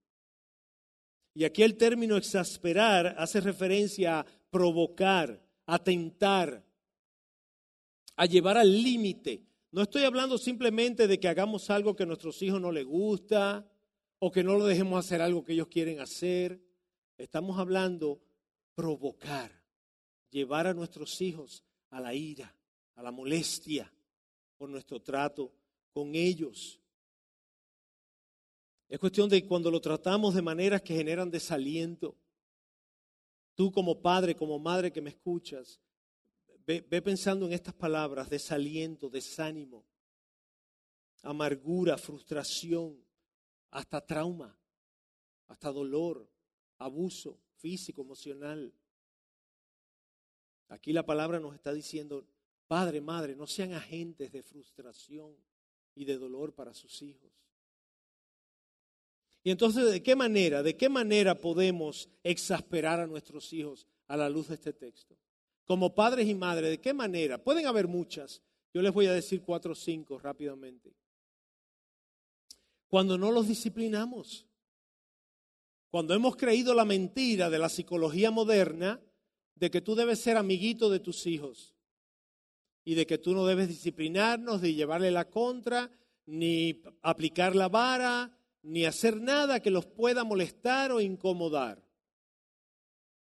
[1.35, 6.65] Y aquí el término exasperar hace referencia a provocar, a tentar,
[8.15, 9.45] a llevar al límite.
[9.73, 13.67] No estoy hablando simplemente de que hagamos algo que a nuestros hijos no les gusta
[14.21, 16.61] o que no lo dejemos hacer algo que ellos quieren hacer.
[17.17, 18.21] Estamos hablando
[18.75, 19.51] provocar,
[20.31, 22.55] llevar a nuestros hijos a la ira,
[22.95, 23.93] a la molestia
[24.57, 25.53] por nuestro trato
[25.91, 26.79] con ellos.
[28.89, 32.17] Es cuestión de cuando lo tratamos de maneras que generan desaliento.
[33.55, 35.81] Tú como padre, como madre que me escuchas,
[36.67, 39.87] ve, pensando en estas palabras, desaliento, desánimo,
[41.23, 43.03] amargura, frustración,
[43.71, 44.57] hasta trauma,
[45.49, 46.29] hasta dolor,
[46.79, 48.73] abuso físico, emocional.
[50.69, 52.27] Aquí la palabra nos está diciendo,
[52.67, 55.35] padre, madre, no sean agentes de frustración
[55.95, 57.31] y de dolor para sus hijos.
[59.43, 64.29] Y entonces, ¿de qué manera, de qué manera podemos exasperar a nuestros hijos a la
[64.29, 65.17] luz de este texto?
[65.65, 67.43] Como padres y madres, ¿de qué manera?
[67.43, 68.43] Pueden haber muchas.
[68.73, 70.95] Yo les voy a decir cuatro o cinco rápidamente.
[72.91, 74.49] Cuando no los disciplinamos,
[75.91, 79.01] cuando hemos creído la mentira de la psicología moderna
[79.55, 81.77] de que tú debes ser amiguito de tus hijos
[82.85, 85.89] y de que tú no debes disciplinarnos, de llevarle la contra,
[86.27, 91.81] ni aplicar la vara, ni hacer nada que los pueda molestar o incomodar.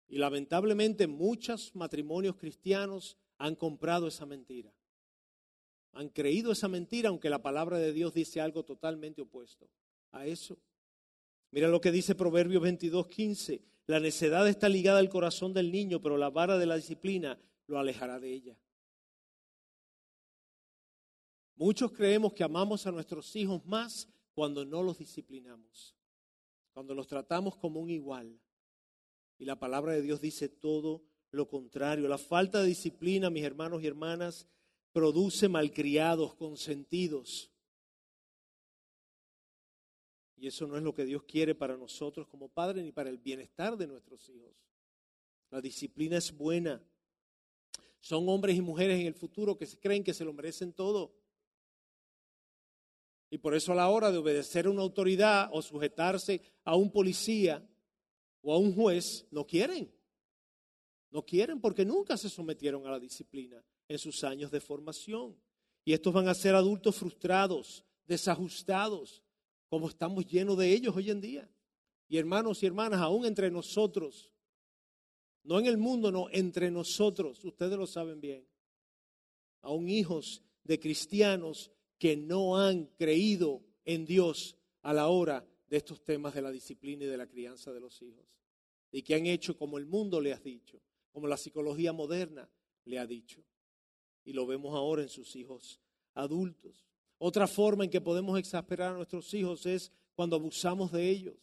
[0.10, 4.74] Y lamentablemente muchos matrimonios cristianos han comprado esa mentira.
[5.96, 9.70] Han creído esa mentira, aunque la palabra de Dios dice algo totalmente opuesto
[10.12, 10.58] a eso.
[11.52, 13.62] Mira lo que dice Proverbios 22, 15.
[13.88, 17.80] La necedad está ligada al corazón del niño, pero la vara de la disciplina lo
[17.80, 18.58] alejará de ella.
[21.56, 25.96] Muchos creemos que amamos a nuestros hijos más cuando no los disciplinamos,
[26.74, 28.38] cuando los tratamos como un igual.
[29.38, 32.10] Y la palabra de Dios dice todo lo contrario.
[32.10, 34.46] La falta de disciplina, mis hermanos y hermanas,
[34.96, 37.52] produce malcriados, consentidos.
[40.38, 43.18] Y eso no es lo que Dios quiere para nosotros como padres ni para el
[43.18, 44.56] bienestar de nuestros hijos.
[45.50, 46.82] La disciplina es buena.
[48.00, 51.14] Son hombres y mujeres en el futuro que creen que se lo merecen todo.
[53.30, 56.90] Y por eso a la hora de obedecer a una autoridad o sujetarse a un
[56.90, 57.68] policía
[58.42, 59.94] o a un juez, no quieren.
[61.12, 65.36] No quieren porque nunca se sometieron a la disciplina en sus años de formación.
[65.84, 69.24] Y estos van a ser adultos frustrados, desajustados,
[69.68, 71.50] como estamos llenos de ellos hoy en día.
[72.08, 74.32] Y hermanos y hermanas, aún entre nosotros,
[75.44, 78.48] no en el mundo, no, entre nosotros, ustedes lo saben bien,
[79.62, 86.04] aún hijos de cristianos que no han creído en Dios a la hora de estos
[86.04, 88.26] temas de la disciplina y de la crianza de los hijos.
[88.92, 90.82] Y que han hecho como el mundo le ha dicho,
[91.12, 92.50] como la psicología moderna
[92.86, 93.44] le ha dicho.
[94.26, 95.80] Y lo vemos ahora en sus hijos
[96.14, 96.86] adultos.
[97.18, 101.36] Otra forma en que podemos exasperar a nuestros hijos es cuando abusamos de ellos.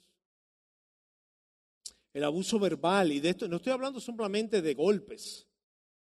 [2.12, 5.48] El abuso verbal, y de esto no estoy hablando simplemente de golpes,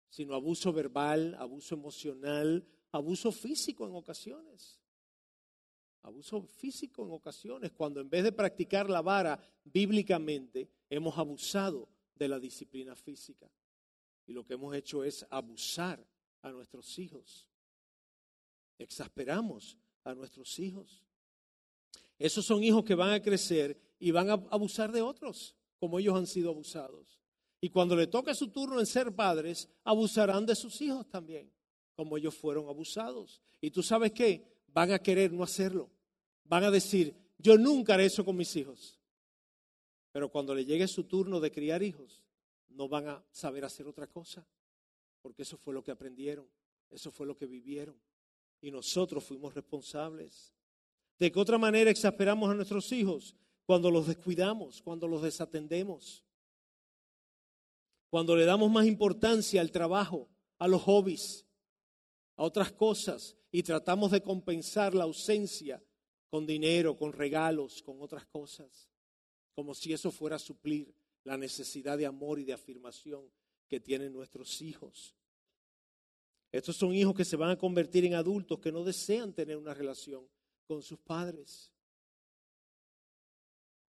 [0.10, 4.80] sino abuso verbal, abuso emocional, abuso físico en ocasiones.
[6.04, 12.30] Abuso físico en ocasiones, cuando en vez de practicar la vara bíblicamente, hemos abusado de
[12.30, 13.52] la disciplina física.
[14.26, 16.06] Y lo que hemos hecho es abusar
[16.42, 17.48] a nuestros hijos.
[18.78, 21.04] Exasperamos a nuestros hijos.
[22.18, 26.16] Esos son hijos que van a crecer y van a abusar de otros, como ellos
[26.16, 27.20] han sido abusados.
[27.62, 31.52] Y cuando le toca su turno en ser padres, abusarán de sus hijos también
[32.00, 33.42] como ellos fueron abusados.
[33.60, 35.90] Y tú sabes qué, van a querer no hacerlo.
[36.46, 38.98] Van a decir, yo nunca haré eso con mis hijos.
[40.14, 42.24] Pero cuando le llegue su turno de criar hijos,
[42.70, 44.48] no van a saber hacer otra cosa,
[45.22, 46.48] porque eso fue lo que aprendieron,
[46.90, 48.00] eso fue lo que vivieron.
[48.62, 50.54] Y nosotros fuimos responsables.
[51.18, 53.36] ¿De qué otra manera exasperamos a nuestros hijos?
[53.66, 56.24] Cuando los descuidamos, cuando los desatendemos,
[58.10, 61.46] cuando le damos más importancia al trabajo, a los hobbies,
[62.36, 65.84] a otras cosas y tratamos de compensar la ausencia
[66.30, 68.90] con dinero, con regalos, con otras cosas,
[69.54, 70.94] como si eso fuera a suplir
[71.24, 73.30] la necesidad de amor y de afirmación
[73.70, 75.16] que tienen nuestros hijos.
[76.52, 79.74] Estos son hijos que se van a convertir en adultos que no desean tener una
[79.74, 80.28] relación
[80.66, 81.72] con sus padres,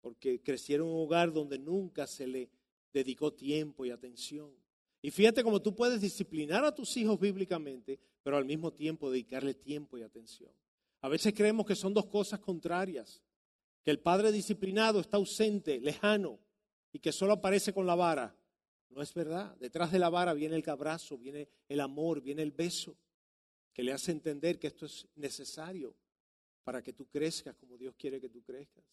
[0.00, 2.50] porque crecieron en un hogar donde nunca se le
[2.92, 4.52] dedicó tiempo y atención.
[5.02, 9.54] Y fíjate cómo tú puedes disciplinar a tus hijos bíblicamente, pero al mismo tiempo dedicarle
[9.54, 10.50] tiempo y atención.
[11.02, 13.20] A veces creemos que son dos cosas contrarias,
[13.82, 16.38] que el padre disciplinado está ausente, lejano,
[16.92, 18.34] y que solo aparece con la vara.
[18.94, 19.56] No es verdad.
[19.58, 22.96] Detrás de la vara viene el abrazo, viene el amor, viene el beso,
[23.72, 25.96] que le hace entender que esto es necesario
[26.62, 28.84] para que tú crezcas como Dios quiere que tú crezcas.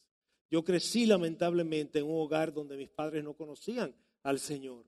[0.49, 4.85] Yo crecí lamentablemente en un hogar donde mis padres no conocían al Señor.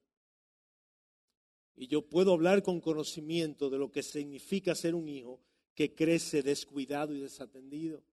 [1.75, 5.39] Y yo puedo hablar con conocimiento de lo que significa ser un hijo
[5.75, 8.03] que crece descuidado y desatendido.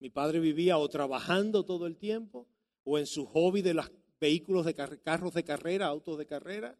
[0.00, 2.46] Mi padre vivía o trabajando todo el tiempo
[2.84, 3.90] o en su hobby de los
[4.20, 6.76] vehículos de carros de carrera, autos de carrera,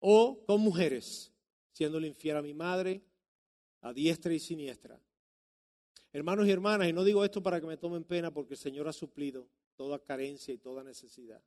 [0.00, 1.32] o con mujeres,
[1.72, 3.02] siéndole infiel a mi madre
[3.82, 4.98] a diestra y siniestra.
[6.12, 8.86] Hermanos y hermanas, y no digo esto para que me tomen pena porque el Señor
[8.88, 11.42] ha suplido toda carencia y toda necesidad.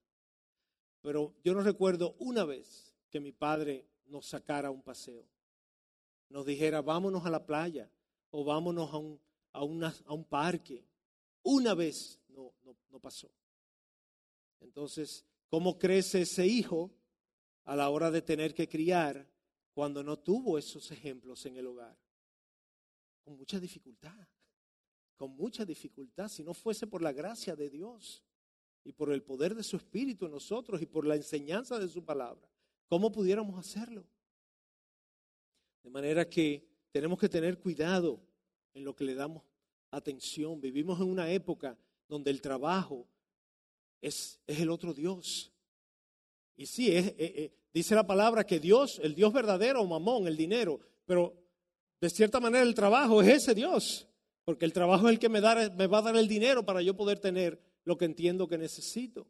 [1.01, 5.25] Pero yo no recuerdo una vez que mi padre nos sacara a un paseo.
[6.29, 7.89] Nos dijera, vámonos a la playa
[8.31, 9.19] o vámonos a un,
[9.53, 10.83] a a un parque.
[11.43, 13.29] Una vez no, no, no pasó.
[14.65, 16.91] Entonces, ¿cómo crece ese hijo
[17.63, 19.27] a la hora de tener que criar
[19.73, 21.97] cuando no tuvo esos ejemplos en el hogar?
[23.23, 24.27] Con mucha dificultad
[25.15, 28.23] con mucha dificultad, si no fuese por la gracia de Dios
[28.83, 32.03] y por el poder de su Espíritu en nosotros y por la enseñanza de su
[32.03, 32.47] palabra.
[32.87, 34.05] ¿Cómo pudiéramos hacerlo?
[35.83, 38.21] De manera que tenemos que tener cuidado
[38.73, 39.43] en lo que le damos
[39.91, 40.59] atención.
[40.59, 43.07] Vivimos en una época donde el trabajo
[44.07, 45.51] es, es el otro Dios.
[46.55, 50.37] Y sí, es, eh, eh, dice la palabra que Dios, el Dios verdadero, mamón, el
[50.37, 51.33] dinero, pero
[51.99, 54.07] de cierta manera el trabajo es ese Dios.
[54.43, 56.81] Porque el trabajo es el que me, da, me va a dar el dinero para
[56.83, 59.27] yo poder tener lo que entiendo que necesito.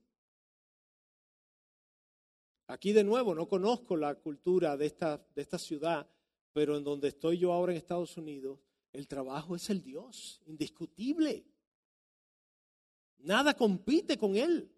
[2.68, 6.10] Aquí de nuevo no conozco la cultura de esta, de esta ciudad,
[6.52, 8.60] pero en donde estoy yo ahora en Estados Unidos,
[8.92, 11.46] el trabajo es el Dios, indiscutible.
[13.20, 14.72] Nada compite con él.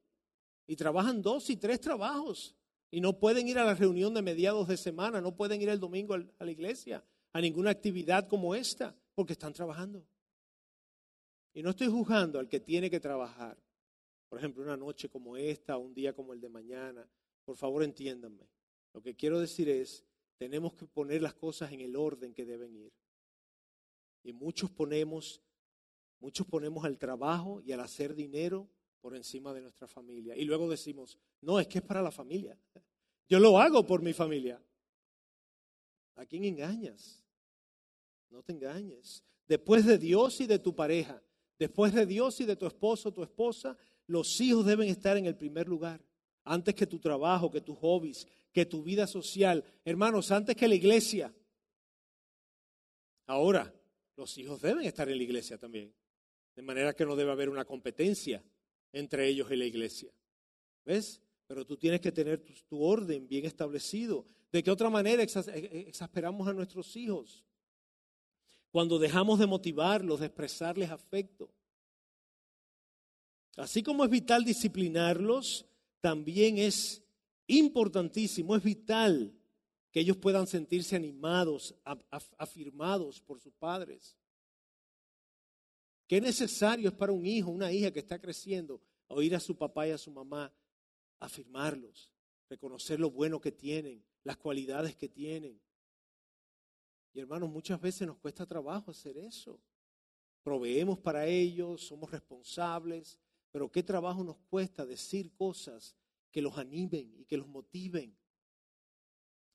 [0.66, 2.56] Y trabajan dos y tres trabajos.
[2.92, 5.80] Y no pueden ir a la reunión de mediados de semana, no pueden ir el
[5.80, 10.06] domingo a la iglesia, a ninguna actividad como esta, porque están trabajando.
[11.54, 13.58] Y no estoy juzgando al que tiene que trabajar.
[14.30, 17.10] Por ejemplo, una noche como esta, un día como el de mañana.
[17.46, 18.48] Por favor, entiéndanme.
[18.94, 20.06] Lo que quiero decir es,
[20.38, 22.94] tenemos que poner las cosas en el orden que deben ir.
[24.24, 25.42] Y muchos ponemos,
[26.20, 30.36] muchos ponemos al trabajo y al hacer dinero por encima de nuestra familia.
[30.36, 32.58] Y luego decimos, no, es que es para la familia.
[33.30, 34.62] Yo lo hago por mi familia.
[36.16, 37.24] ¿A quién engañas?
[38.30, 39.24] No te engañes.
[39.48, 41.22] Después de Dios y de tu pareja,
[41.60, 45.36] Después de Dios y de tu esposo tu esposa, los hijos deben estar en el
[45.36, 46.02] primer lugar.
[46.44, 49.64] Antes que tu trabajo, que tus hobbies, que tu vida social.
[49.84, 51.34] Hermanos, antes que la iglesia.
[53.26, 53.74] Ahora,
[54.16, 55.94] los hijos deben estar en la iglesia también.
[56.58, 58.44] De manera que no debe haber una competencia
[58.92, 60.12] entre ellos y la iglesia.
[60.84, 61.22] ¿Ves?
[61.48, 64.26] Pero tú tienes que tener tu, orden bien establecido.
[64.52, 67.46] ¿De qué otra manera exasperamos a nuestros hijos?
[68.72, 71.50] cuando dejamos de motivarlos, de expresarles afecto.
[73.56, 75.66] Así como es vital disciplinarlos,
[76.00, 77.04] también es
[77.48, 79.34] importantísimo, es vital
[79.92, 81.74] que ellos puedan sentirse animados,
[82.38, 84.16] afirmados por sus padres.
[86.08, 89.88] Qué necesario es para un hijo, una hija que está creciendo, oír a su papá
[89.88, 90.54] y a su mamá
[91.20, 92.14] afirmarlos,
[92.50, 95.60] reconocer lo bueno que tienen, las cualidades que tienen.
[97.14, 99.60] Y hermanos, muchas veces nos cuesta trabajo hacer eso.
[100.44, 103.20] Proveemos para ellos, somos responsables,
[103.52, 105.96] pero qué trabajo nos cuesta decir cosas
[106.32, 108.16] que los animen y que los motiven.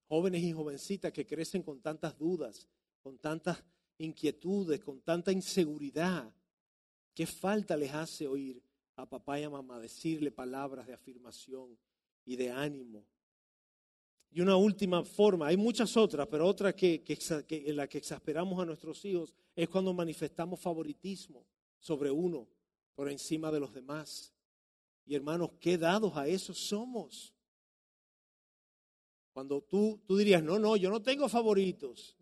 [0.09, 2.69] Jóvenes y jovencitas que crecen con tantas dudas,
[3.01, 3.65] con tantas
[3.97, 6.35] inquietudes, con tanta inseguridad.
[7.15, 8.63] ¿Qué falta les hace oír
[8.97, 11.79] a papá y a mamá decirle palabras de afirmación
[12.25, 13.05] y de ánimo
[14.35, 17.05] y una última forma, hay muchas otras, pero otra que,
[17.51, 21.45] en la que exasperamos a nuestros hijos es cuando manifestamos favoritismo
[21.79, 22.49] sobre uno
[22.95, 24.33] por encima de los demás.
[25.05, 27.35] Y hermanos, qué dados a eso somos.
[29.35, 32.17] Cuando tú, tú dirías, no, no, yo no tengo favoritos,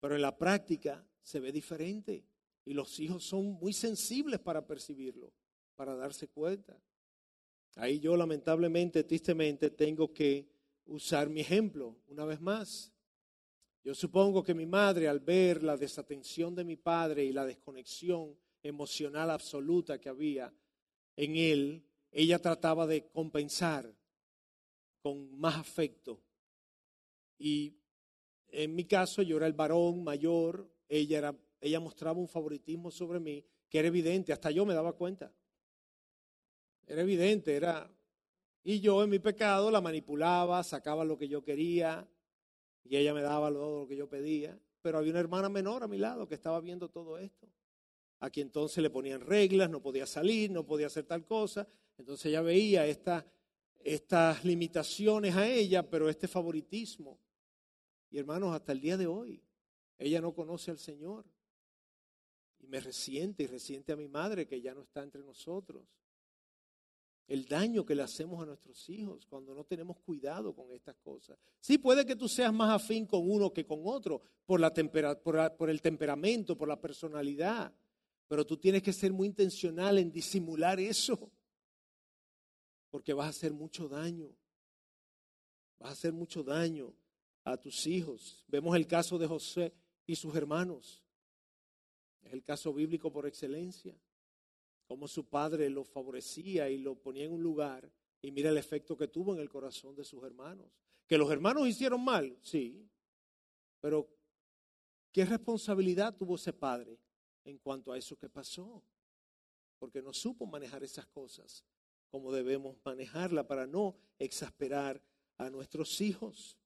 [0.00, 2.24] pero en la práctica se ve diferente
[2.68, 5.32] y los hijos son muy sensibles para percibirlo,
[5.74, 6.78] para darse cuenta.
[7.76, 10.46] Ahí yo lamentablemente, tristemente, tengo que
[10.84, 12.92] usar mi ejemplo una vez más.
[13.82, 18.38] Yo supongo que mi madre, al ver la desatención de mi padre y la desconexión
[18.62, 20.52] emocional absoluta que había
[21.16, 23.90] en él, ella trataba de compensar
[25.00, 26.20] con más afecto.
[27.38, 27.78] Y
[28.48, 33.20] en mi caso, yo era el varón mayor, ella, era, ella mostraba un favoritismo sobre
[33.20, 35.32] mí que era evidente, hasta yo me daba cuenta.
[36.86, 37.90] Era evidente, era
[38.70, 42.06] y yo en mi pecado la manipulaba, sacaba lo que yo quería
[42.84, 44.58] y ella me daba lo que yo pedía.
[44.82, 47.48] pero había una hermana menor a mi lado que estaba viendo todo esto.
[48.20, 51.66] Aquí entonces le ponían reglas, no podía salir, no podía hacer tal cosa.
[51.96, 57.18] Entonces ella veía estas limitaciones a ella, pero este favoritismo.
[58.10, 59.42] Y hermanos, hasta el día de hoy,
[59.98, 61.24] ella no conoce al Señor.
[62.68, 65.84] Me resiente y resiente a mi madre que ya no está entre nosotros.
[67.26, 71.38] El daño que le hacemos a nuestros hijos cuando no tenemos cuidado con estas cosas.
[71.60, 75.56] Sí, puede que tú seas más afín con uno que con otro por, la por,
[75.56, 77.74] por el temperamento, por la personalidad.
[78.28, 81.30] Pero tú tienes que ser muy intencional en disimular eso.
[82.90, 84.30] Porque vas a hacer mucho daño.
[85.78, 86.94] Vas a hacer mucho daño
[87.44, 88.44] a tus hijos.
[88.46, 89.72] Vemos el caso de José
[90.06, 91.04] y sus hermanos.
[92.28, 93.98] Es el caso bíblico por excelencia.
[94.86, 97.90] Cómo su padre lo favorecía y lo ponía en un lugar.
[98.20, 100.66] Y mira el efecto que tuvo en el corazón de sus hermanos.
[101.06, 102.86] Que los hermanos hicieron mal, sí.
[103.80, 104.10] Pero
[105.10, 106.98] ¿qué responsabilidad tuvo ese padre
[107.44, 108.84] en cuanto a eso que pasó?
[109.78, 111.64] Porque no supo manejar esas cosas
[112.10, 115.02] como debemos manejarla para no exasperar
[115.38, 116.58] a nuestros hijos.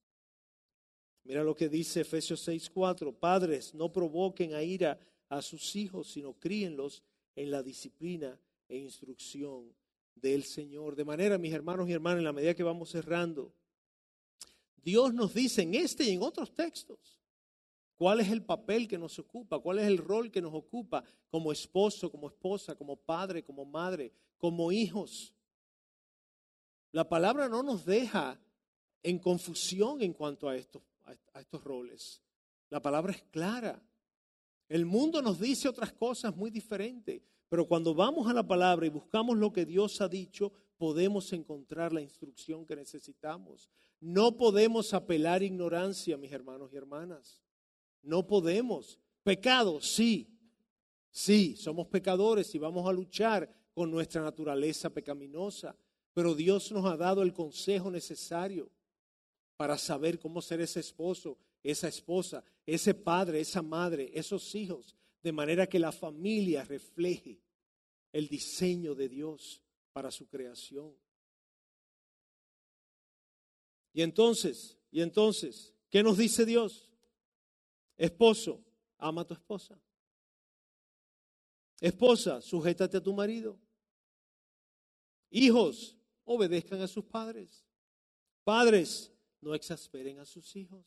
[1.24, 4.98] Mira lo que dice Efesios 6:4, padres, no provoquen a ira
[5.32, 7.02] a sus hijos, sino críenlos
[7.34, 9.74] en la disciplina e instrucción
[10.14, 10.94] del Señor.
[10.94, 13.50] De manera, mis hermanos y hermanas, en la medida que vamos cerrando,
[14.84, 17.18] Dios nos dice en este y en otros textos
[17.96, 21.50] cuál es el papel que nos ocupa, cuál es el rol que nos ocupa como
[21.50, 25.32] esposo, como esposa, como padre, como madre, como hijos.
[26.90, 28.38] La palabra no nos deja
[29.02, 30.82] en confusión en cuanto a estos
[31.32, 32.20] a estos roles.
[32.68, 33.82] La palabra es clara.
[34.72, 37.20] El mundo nos dice otras cosas muy diferentes,
[37.50, 41.92] pero cuando vamos a la palabra y buscamos lo que Dios ha dicho, podemos encontrar
[41.92, 43.68] la instrucción que necesitamos.
[44.00, 47.42] No podemos apelar ignorancia, mis hermanos y hermanas.
[48.00, 48.98] No podemos.
[49.22, 50.38] Pecado, sí.
[51.10, 55.76] Sí, somos pecadores y vamos a luchar con nuestra naturaleza pecaminosa,
[56.14, 58.70] pero Dios nos ha dado el consejo necesario
[59.58, 65.32] para saber cómo ser ese esposo, esa esposa, ese padre, esa madre, esos hijos, de
[65.32, 67.40] manera que la familia refleje
[68.12, 70.94] el diseño de Dios para su creación.
[73.92, 76.90] Y entonces, y entonces, ¿qué nos dice Dios?
[77.96, 78.64] Esposo,
[78.98, 79.78] ama a tu esposa.
[81.80, 83.58] Esposa, sujétate a tu marido.
[85.30, 87.64] Hijos, obedezcan a sus padres.
[88.44, 90.86] Padres, no exasperen a sus hijos.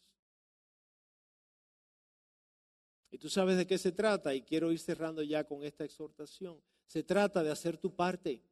[3.16, 6.62] Y tú sabes de qué se trata, y quiero ir cerrando ya con esta exhortación.
[6.86, 8.44] Se trata de hacer tu parte,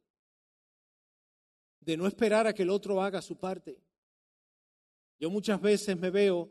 [1.80, 3.78] de no esperar a que el otro haga su parte.
[5.20, 6.50] Yo muchas veces me veo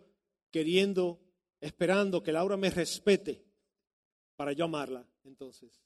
[0.52, 1.20] queriendo,
[1.60, 3.44] esperando que Laura me respete
[4.36, 5.84] para yo amarla, entonces.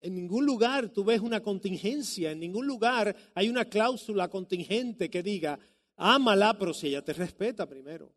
[0.00, 5.22] En ningún lugar tú ves una contingencia, en ningún lugar hay una cláusula contingente que
[5.22, 5.56] diga,
[5.94, 8.12] Ámala, pero si ella te respeta primero.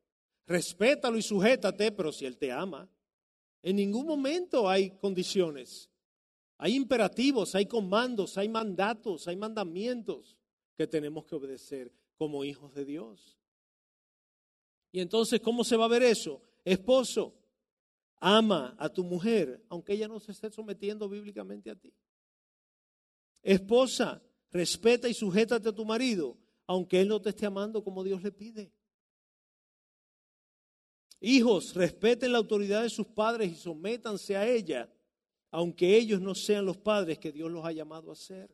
[0.47, 2.89] Respétalo y sujétate, pero si él te ama.
[3.63, 5.89] En ningún momento hay condiciones.
[6.57, 10.37] Hay imperativos, hay comandos, hay mandatos, hay mandamientos
[10.77, 13.37] que tenemos que obedecer como hijos de Dios.
[14.91, 16.41] Y entonces, ¿cómo se va a ver eso?
[16.63, 17.35] Esposo,
[18.17, 21.93] ama a tu mujer, aunque ella no se esté sometiendo bíblicamente a ti.
[23.43, 28.23] Esposa, respeta y sujétate a tu marido, aunque Él no te esté amando como Dios
[28.23, 28.71] le pide.
[31.19, 34.91] Hijos, respeten la autoridad de sus padres y sométanse a ella,
[35.49, 38.53] aunque ellos no sean los padres que Dios los ha llamado a ser.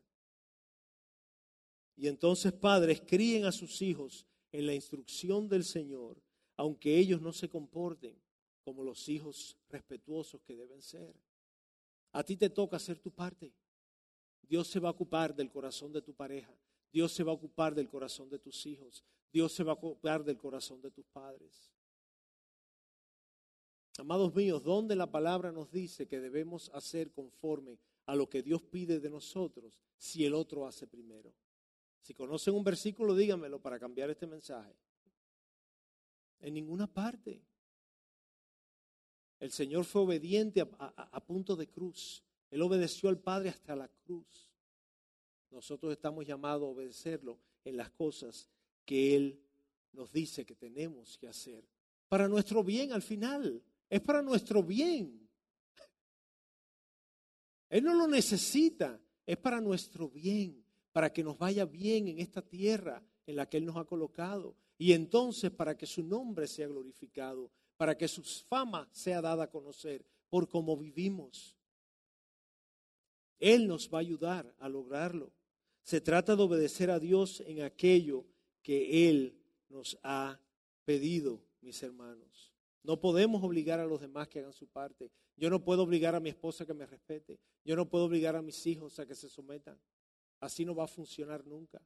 [1.95, 6.21] Y entonces, padres, críen a sus hijos en la instrucción del Señor,
[6.57, 8.19] aunque ellos no se comporten
[8.63, 11.13] como los hijos respetuosos que deben ser.
[12.13, 13.53] A ti te toca hacer tu parte.
[14.41, 16.53] Dios se va a ocupar del corazón de tu pareja.
[16.91, 19.03] Dios se va a ocupar del corazón de tus hijos.
[19.31, 21.71] Dios se va a ocupar del corazón de tus padres.
[23.97, 28.61] Amados míos, ¿dónde la palabra nos dice que debemos hacer conforme a lo que Dios
[28.61, 31.33] pide de nosotros si el otro hace primero?
[32.01, 34.73] Si conocen un versículo, díganmelo para cambiar este mensaje.
[36.39, 37.43] En ninguna parte.
[39.39, 40.67] El Señor fue obediente a,
[41.11, 42.23] a punto de cruz.
[42.49, 44.49] Él obedeció al Padre hasta la cruz.
[45.51, 48.49] Nosotros estamos llamados a obedecerlo en las cosas
[48.85, 49.39] que Él
[49.91, 51.63] nos dice que tenemos que hacer.
[52.07, 53.61] Para nuestro bien al final.
[53.91, 55.29] Es para nuestro bien.
[57.69, 58.97] Él no lo necesita.
[59.25, 60.63] Es para nuestro bien.
[60.93, 64.55] Para que nos vaya bien en esta tierra en la que Él nos ha colocado.
[64.77, 67.51] Y entonces para que su nombre sea glorificado.
[67.75, 71.57] para que su fama sea dada a conocer por cómo vivimos.
[73.39, 75.33] Él nos va a ayudar a lograrlo.
[75.81, 78.27] Se trata de obedecer a Dios en aquello
[78.61, 79.35] que Él
[79.67, 80.39] nos ha
[80.85, 82.50] pedido, mis hermanos.
[82.83, 85.11] No podemos obligar a los demás que hagan su parte.
[85.35, 87.39] Yo no puedo obligar a mi esposa que me respete.
[87.63, 89.79] Yo no puedo obligar a mis hijos a que se sometan.
[90.39, 91.81] Así no va a funcionar nunca.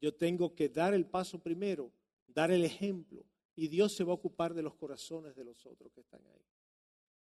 [0.00, 1.92] Yo tengo que dar el paso primero,
[2.26, 3.24] dar el ejemplo,
[3.56, 6.46] y Dios se va a ocupar de los corazones de los otros que están ahí.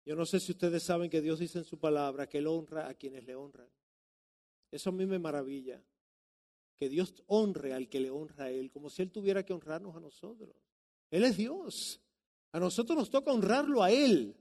[0.06, 2.90] Yo no sé si ustedes saben que Dios dice en su palabra que Él honra
[2.90, 3.70] a quienes le honran.
[4.72, 5.82] Eso a mí me maravilla.
[6.76, 9.96] Que Dios honre al que le honra a Él, como si Él tuviera que honrarnos
[9.96, 10.56] a nosotros.
[11.10, 12.02] Él es Dios.
[12.54, 14.38] A nosotros nos toca honrarlo a Él,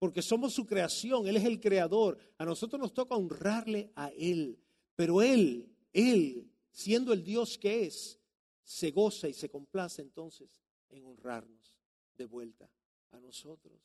[0.00, 2.18] porque somos su creación, Él es el creador.
[2.38, 4.58] A nosotros nos toca honrarle a Él.
[4.96, 8.18] Pero Él, Él, siendo el Dios que es,
[8.64, 11.78] se goza y se complace entonces en honrarnos
[12.18, 12.68] de vuelta
[13.12, 13.80] a nosotros.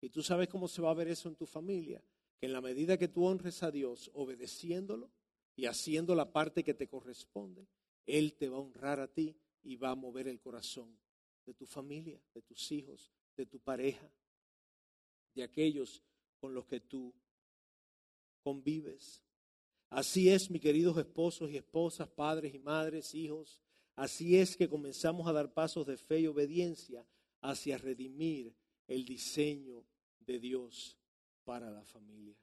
[0.00, 2.02] Y tú sabes cómo se va a ver eso en tu familia,
[2.36, 5.08] que en la medida que tú honres a Dios obedeciéndolo
[5.54, 7.68] y haciendo la parte que te corresponde,
[8.06, 10.98] Él te va a honrar a ti y va a mover el corazón
[11.48, 14.12] de tu familia, de tus hijos, de tu pareja,
[15.34, 16.02] de aquellos
[16.38, 17.14] con los que tú
[18.42, 19.22] convives.
[19.88, 23.58] Así es, mis queridos esposos y esposas, padres y madres, hijos.
[23.96, 27.06] Así es que comenzamos a dar pasos de fe y obediencia
[27.40, 28.54] hacia redimir
[28.86, 29.86] el diseño
[30.20, 30.98] de Dios
[31.44, 32.36] para la familia.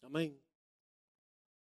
[0.00, 0.40] Amén.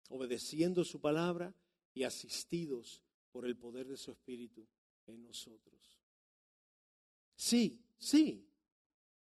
[0.08, 1.54] Obedeciendo su palabra
[1.92, 4.66] y asistidos por el poder de su Espíritu
[5.12, 6.00] en nosotros.
[7.34, 8.46] Sí, sí,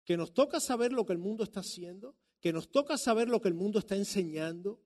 [0.04, 3.42] que nos toca saber lo que el mundo está haciendo, que nos toca saber lo
[3.42, 4.82] que el mundo está enseñando,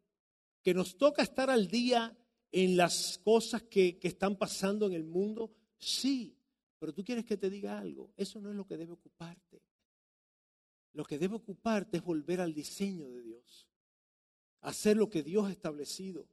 [0.61, 2.17] que nos toca estar al día
[2.51, 5.51] en las cosas que, que están pasando en el mundo.
[5.77, 6.35] Sí,
[6.79, 9.61] pero tú quieres que te diga algo, eso no es lo que debe ocuparte.
[10.93, 13.67] Lo que debe ocuparte es volver al diseño de Dios,
[14.61, 16.27] hacer lo que Dios ha establecido.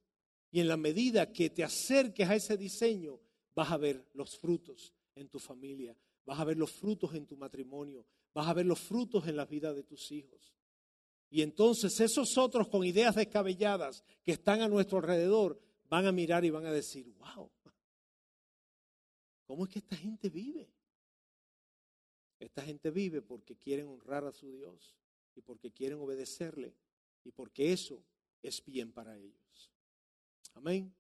[0.51, 3.21] Y en la medida que te acerques a ese diseño,
[3.59, 7.37] vas a ver los frutos en tu familia, vas a ver los frutos en tu
[7.37, 10.55] matrimonio, vas a ver los frutos en la vida de tus hijos.
[11.29, 16.45] Y entonces esos otros con ideas descabelladas que están a nuestro alrededor van a mirar
[16.45, 17.51] y van a decir, wow,
[19.45, 20.71] ¿cómo es que esta gente vive?
[22.39, 24.95] Esta gente vive porque quieren honrar a su Dios
[25.35, 26.77] y porque quieren obedecerle
[27.25, 28.05] y porque eso
[28.41, 29.73] es bien para ellos.
[30.55, 30.95] Amén.